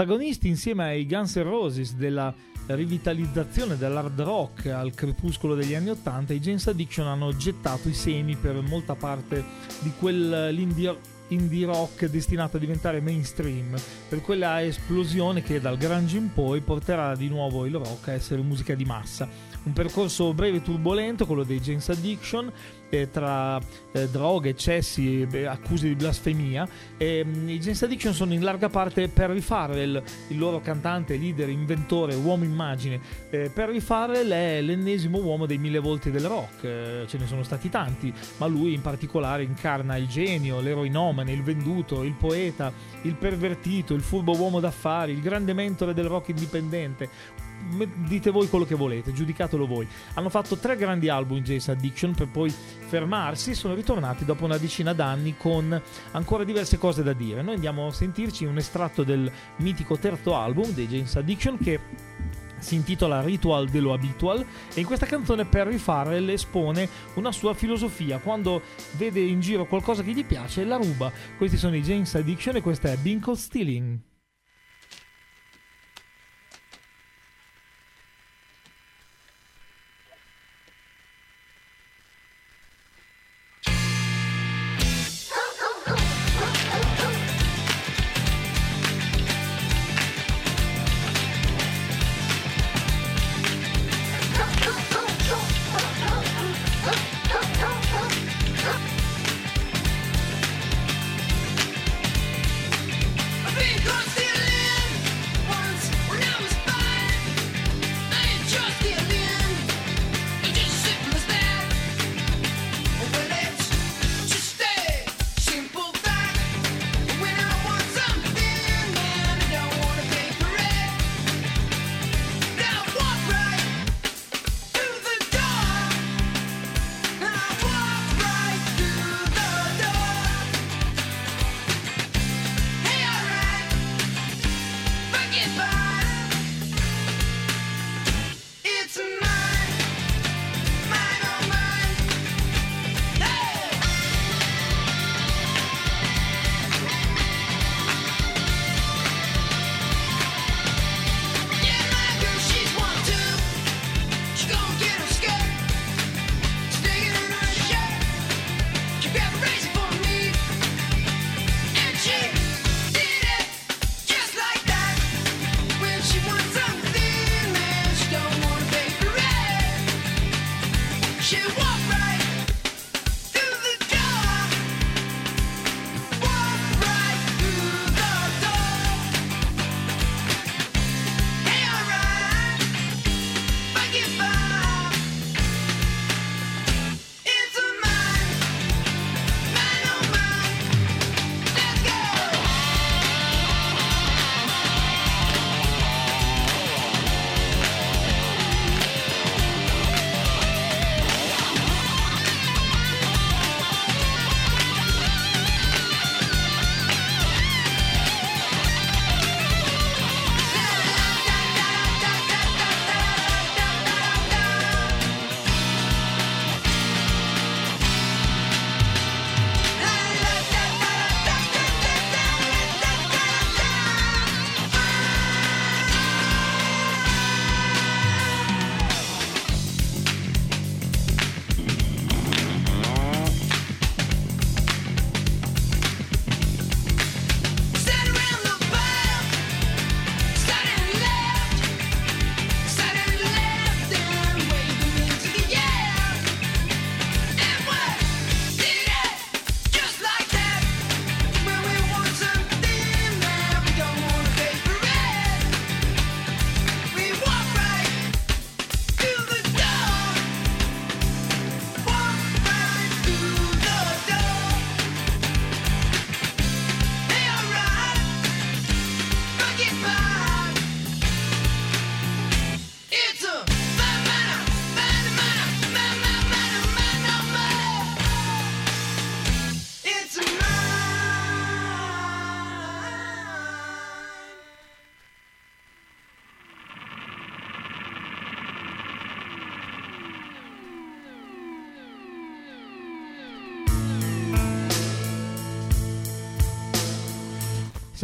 protagonisti 0.04 0.48
insieme 0.48 0.84
ai 0.84 1.06
Guns 1.06 1.34
N' 1.36 1.44
Roses 1.44 1.94
della 1.94 2.32
rivitalizzazione 2.66 3.78
dell'hard 3.78 4.20
rock 4.20 4.66
al 4.66 4.92
crepuscolo 4.94 5.54
degli 5.54 5.74
anni 5.74 5.90
Ottanta, 5.90 6.34
i 6.34 6.40
James 6.40 6.66
Addiction 6.66 7.06
hanno 7.06 7.34
gettato 7.34 7.88
i 7.88 7.94
semi 7.94 8.36
per 8.36 8.60
molta 8.60 8.94
parte 8.94 9.42
di 9.80 9.90
quell'indie 9.98 10.94
rock 11.64 12.06
destinato 12.10 12.58
a 12.58 12.60
diventare 12.60 13.00
mainstream, 13.00 13.74
per 14.06 14.20
quella 14.20 14.62
esplosione 14.62 15.42
che 15.42 15.58
dal 15.58 15.78
grunge 15.78 16.18
in 16.18 16.30
poi 16.32 16.60
porterà 16.60 17.16
di 17.16 17.28
nuovo 17.28 17.64
il 17.64 17.74
rock 17.74 18.08
a 18.08 18.12
essere 18.12 18.42
musica 18.42 18.74
di 18.74 18.84
massa. 18.84 19.26
Un 19.64 19.72
percorso 19.72 20.34
breve 20.34 20.58
e 20.58 20.62
turbolento, 20.62 21.24
quello 21.24 21.44
dei 21.44 21.60
James 21.60 21.88
Addiction, 21.88 22.52
eh, 22.94 23.10
tra 23.10 23.60
eh, 23.92 24.08
droghe, 24.08 24.50
eccessi, 24.50 25.26
beh, 25.26 25.46
accuse 25.46 25.88
di 25.88 25.94
blasfemia. 25.94 26.66
E, 26.96 27.24
mm, 27.24 27.48
I 27.48 27.58
James 27.58 27.82
Addiction 27.82 28.14
sono 28.14 28.32
in 28.32 28.42
larga 28.42 28.68
parte 28.68 29.08
Perry 29.08 29.40
Farrell, 29.40 30.02
il 30.28 30.38
loro 30.38 30.60
cantante, 30.60 31.16
leader, 31.16 31.48
inventore, 31.48 32.14
uomo 32.14 32.44
immagine. 32.44 33.00
Eh, 33.30 33.50
Perry 33.52 33.80
Farrell 33.80 34.30
è 34.30 34.60
l'ennesimo 34.60 35.18
uomo 35.18 35.46
dei 35.46 35.58
mille 35.58 35.78
volti 35.78 36.10
del 36.10 36.26
rock, 36.26 36.64
eh, 36.64 37.04
ce 37.06 37.18
ne 37.18 37.26
sono 37.26 37.42
stati 37.42 37.68
tanti, 37.68 38.12
ma 38.38 38.46
lui 38.46 38.74
in 38.74 38.80
particolare 38.80 39.42
incarna 39.42 39.96
il 39.96 40.06
genio, 40.06 40.60
l'eroinomane, 40.60 41.32
il 41.32 41.42
venduto, 41.42 42.02
il 42.02 42.14
poeta, 42.14 42.72
il 43.02 43.14
pervertito, 43.14 43.94
il 43.94 44.02
furbo 44.02 44.36
uomo 44.36 44.60
d'affari, 44.60 45.12
il 45.12 45.20
grande 45.20 45.52
mentore 45.52 45.94
del 45.94 46.06
rock 46.06 46.28
indipendente. 46.28 47.08
Dite 48.06 48.30
voi 48.30 48.48
quello 48.48 48.64
che 48.64 48.74
volete, 48.74 49.12
giudicatelo 49.12 49.66
voi. 49.66 49.86
Hanno 50.14 50.28
fatto 50.28 50.56
tre 50.56 50.76
grandi 50.76 51.08
album 51.08 51.40
James 51.40 51.68
Addiction 51.68 52.14
per 52.14 52.28
poi 52.28 52.50
fermarsi 52.50 53.54
sono 53.54 53.74
ritornati 53.74 54.24
dopo 54.24 54.44
una 54.44 54.58
decina 54.58 54.92
d'anni 54.92 55.36
con 55.36 55.80
ancora 56.12 56.44
diverse 56.44 56.78
cose 56.78 57.02
da 57.02 57.12
dire. 57.12 57.42
Noi 57.42 57.54
andiamo 57.54 57.86
a 57.86 57.92
sentirci 57.92 58.44
un 58.44 58.56
estratto 58.56 59.02
del 59.02 59.30
mitico 59.56 59.96
terzo 59.98 60.36
album 60.36 60.70
dei 60.72 60.86
James 60.86 61.16
Addiction 61.16 61.58
che 61.58 61.80
si 62.64 62.76
intitola 62.76 63.20
Ritual 63.20 63.68
de 63.68 63.80
lo 63.80 63.92
Habitual 63.92 64.44
e 64.72 64.80
in 64.80 64.86
questa 64.86 65.04
canzone 65.04 65.44
Perry 65.44 65.76
Farrell 65.76 66.30
espone 66.30 66.88
una 67.14 67.30
sua 67.30 67.52
filosofia 67.52 68.18
quando 68.18 68.62
vede 68.92 69.20
in 69.20 69.40
giro 69.40 69.66
qualcosa 69.66 70.02
che 70.02 70.12
gli 70.12 70.24
piace 70.24 70.64
la 70.64 70.76
ruba 70.76 71.12
questi 71.36 71.58
sono 71.58 71.76
i 71.76 71.82
James 71.82 72.14
Addiction 72.14 72.56
e 72.56 72.62
questa 72.62 72.90
è 72.90 72.96
Binkle 72.96 73.36
Stealing 73.36 73.98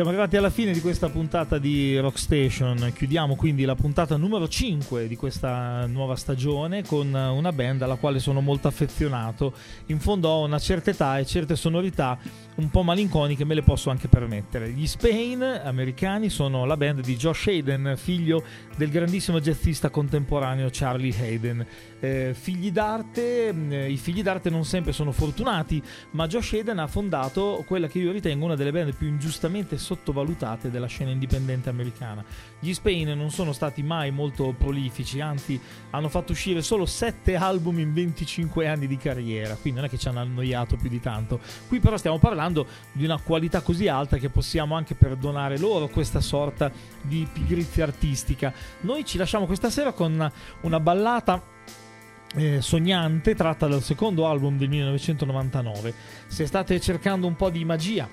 Siamo 0.01 0.15
arrivati 0.15 0.39
alla 0.39 0.49
fine 0.49 0.73
di 0.73 0.81
questa 0.81 1.11
puntata 1.11 1.59
di 1.59 1.99
Rock 1.99 2.19
Station. 2.19 2.91
Chiudiamo 2.95 3.37
quindi 3.37 3.67
la 3.67 3.75
puntata 3.75 4.17
numero 4.17 4.49
5 4.49 5.07
di 5.07 5.15
questa 5.15 5.85
nuova 5.85 6.17
stagione 6.17 6.83
con 6.87 7.13
una 7.13 7.53
band 7.53 7.83
alla 7.83 7.97
quale 7.97 8.19
sono 8.19 8.41
molto 8.41 8.67
affezionato. 8.67 9.53
In 9.89 10.01
fondo 10.01 10.31
ho 10.31 10.47
una 10.47 10.59
certa 10.59 10.89
età 10.89 11.19
e 11.19 11.27
certe 11.27 11.55
sonorità 11.55 12.19
un 12.55 12.71
po' 12.71 12.83
malinconiche 12.83 13.45
me 13.45 13.53
le 13.53 13.63
posso 13.63 13.91
anche 13.91 14.09
permettere. 14.09 14.71
Gli 14.71 14.87
Spain 14.87 15.43
americani 15.43 16.31
sono 16.31 16.65
la 16.65 16.79
band 16.79 17.03
di 17.03 17.17
Josh 17.17 17.49
Hayden, 17.49 17.93
figlio 17.99 18.43
del 18.77 18.89
grandissimo 18.89 19.39
jazzista 19.39 19.91
contemporaneo 19.91 20.69
Charlie 20.73 21.15
Hayden. 21.15 21.67
Eh, 22.01 22.35
figli 22.35 22.73
d'arte, 22.73 23.53
mh, 23.53 23.91
i 23.91 23.97
figli 23.99 24.23
d'arte 24.23 24.49
non 24.49 24.65
sempre 24.65 24.93
sono 24.93 25.13
fortunati, 25.13 25.83
ma 26.13 26.27
Josh 26.27 26.55
Hayden 26.55 26.79
ha 26.79 26.87
fondato 26.87 27.63
quella 27.67 27.89
che 27.89 27.99
io 27.99 28.11
ritengo 28.11 28.47
una 28.47 28.57
delle 28.57 28.73
band 28.73 28.95
più 28.95 29.07
ingiustamente 29.07 29.77
sottovalutate 29.77 30.71
della 30.71 30.87
scena 30.87 31.11
indipendente 31.11 31.69
americana. 31.69 32.25
Gli 32.59 32.73
Spain 32.73 33.09
non 33.17 33.31
sono 33.31 33.53
stati 33.53 33.83
mai 33.83 34.11
molto 34.11 34.55
prolifici, 34.57 35.21
anzi 35.21 35.61
hanno 35.91 36.09
fatto 36.09 36.33
uscire 36.33 36.63
solo 36.63 36.87
7 36.87 37.37
album 37.37 37.79
in 37.79 37.93
25 37.93 38.67
anni 38.67 38.87
di 38.87 38.97
carriera, 38.97 39.55
quindi 39.55 39.81
non 39.81 39.89
è 39.89 39.91
che 39.91 39.99
ci 39.99 40.09
hanno 40.09 40.21
annoiato 40.21 40.77
più 40.77 40.89
di 40.89 41.01
tanto. 41.01 41.39
Qui 41.69 41.81
però 41.81 41.99
stiamo 41.99 42.19
parlando 42.19 42.67
di 42.93 43.05
una 43.05 43.21
qualità 43.21 43.61
così 43.61 43.89
alta 43.89 44.17
che 44.17 44.31
possiamo 44.31 44.75
anche 44.75 44.95
perdonare 44.95 45.59
loro 45.59 45.89
questa 45.89 46.21
sorta 46.21 46.73
di 47.03 47.29
pigrizia 47.31 47.85
artistica. 47.85 48.53
Noi 48.81 49.05
ci 49.05 49.19
lasciamo 49.19 49.45
questa 49.45 49.69
sera 49.69 49.93
con 49.93 50.13
una, 50.13 50.33
una 50.63 50.81
ballata 50.81 51.59
eh, 52.37 52.61
sognante 52.61 53.35
tratta 53.35 53.67
dal 53.67 53.83
secondo 53.83 54.27
album 54.27 54.57
del 54.59 54.69
1999. 54.69 55.95
Se 56.27 56.47
state 56.47 56.81
cercando 56.81 57.27
un 57.27 57.37
po' 57.37 57.51
di 57.51 57.65
magia 57.65 58.09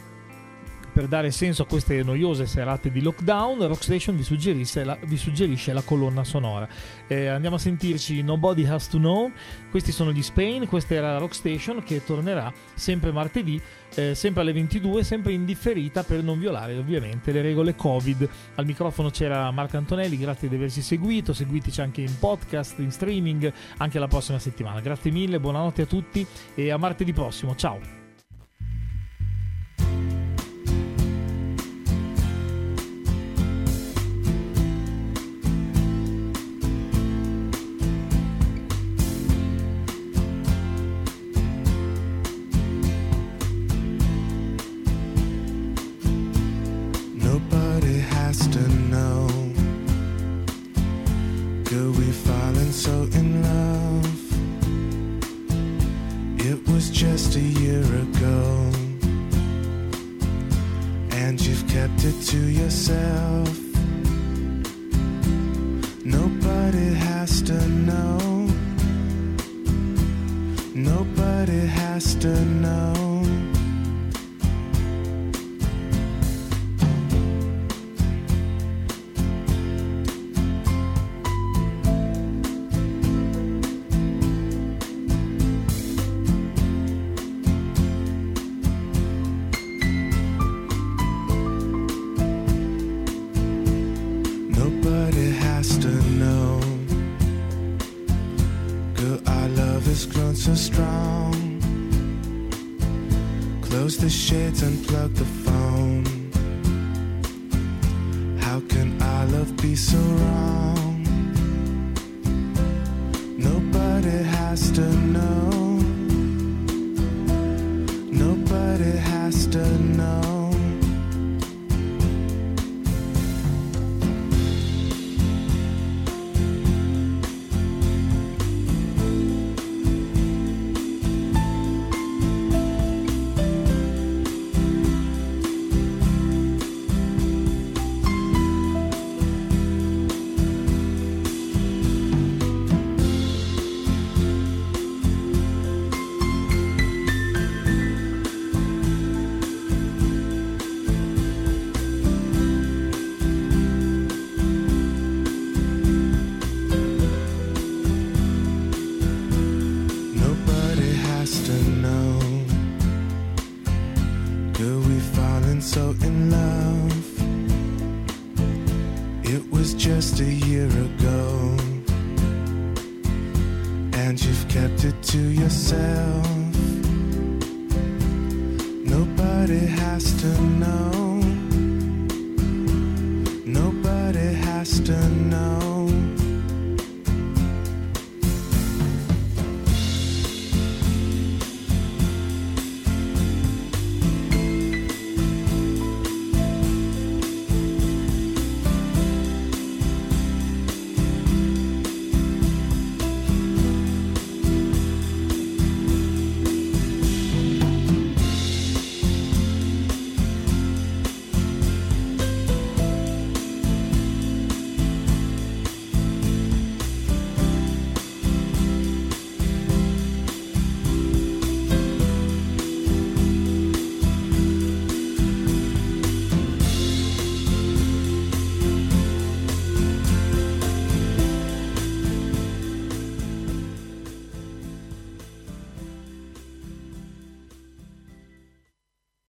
per 0.98 1.08
dare 1.08 1.30
senso 1.30 1.62
a 1.62 1.68
queste 1.68 2.02
noiose 2.02 2.48
serate 2.48 2.89
di 2.89 3.04
lockdown, 3.04 3.68
Rockstation 3.68 4.18
vi 4.18 4.24
suggerisce 4.24 4.84
la, 4.84 4.98
vi 5.06 5.16
suggerisce 5.16 5.72
la 5.72 5.84
colonna 5.84 6.24
sonora. 6.24 6.68
Eh, 7.06 7.28
andiamo 7.28 7.58
a 7.58 7.60
sentirci 7.60 8.24
Nobody 8.24 8.66
Has 8.66 8.88
to 8.88 8.98
Know. 8.98 9.32
Questi 9.70 9.91
sono 9.91 10.12
gli 10.12 10.24
Spain, 10.24 10.66
questa 10.66 10.95
era 10.95 11.20
Rockstation 11.20 11.84
che 11.84 12.04
tornerà 12.04 12.52
sempre 12.74 13.12
martedì, 13.12 13.62
eh, 13.93 14.16
sempre 14.16 14.41
alle 14.41 14.54
22, 14.54 15.04
sempre 15.04 15.34
in 15.34 15.45
differita 15.45 16.02
per 16.02 16.24
non 16.24 16.39
violare 16.39 16.76
ovviamente 16.76 17.32
le 17.32 17.43
regole 17.43 17.76
Covid. 17.76 18.28
Al 18.56 18.66
microfono 18.66 19.12
c'era 19.12 19.52
Marco 19.52 19.78
Antonelli, 19.78 20.18
grazie 20.18 20.50
di 20.50 20.56
averci 20.56 20.82
seguito, 20.82 21.32
seguiteci 21.32 21.80
anche 21.80 22.02
in 22.02 22.18
podcast, 22.18 22.80
in 22.80 22.89
streaming, 22.89 23.54
anche 23.78 24.00
la 24.00 24.08
prossima 24.08 24.39
settimana. 24.39 24.80
Grazie 24.80 25.12
mille, 25.12 25.39
buonanotte 25.39 25.84
a 25.84 25.86
tutti 25.86 26.26
e 26.56 26.72
a 26.72 26.78
martedì 26.78 27.14
prossimo. 27.14 27.56
Ciao! 27.56 28.07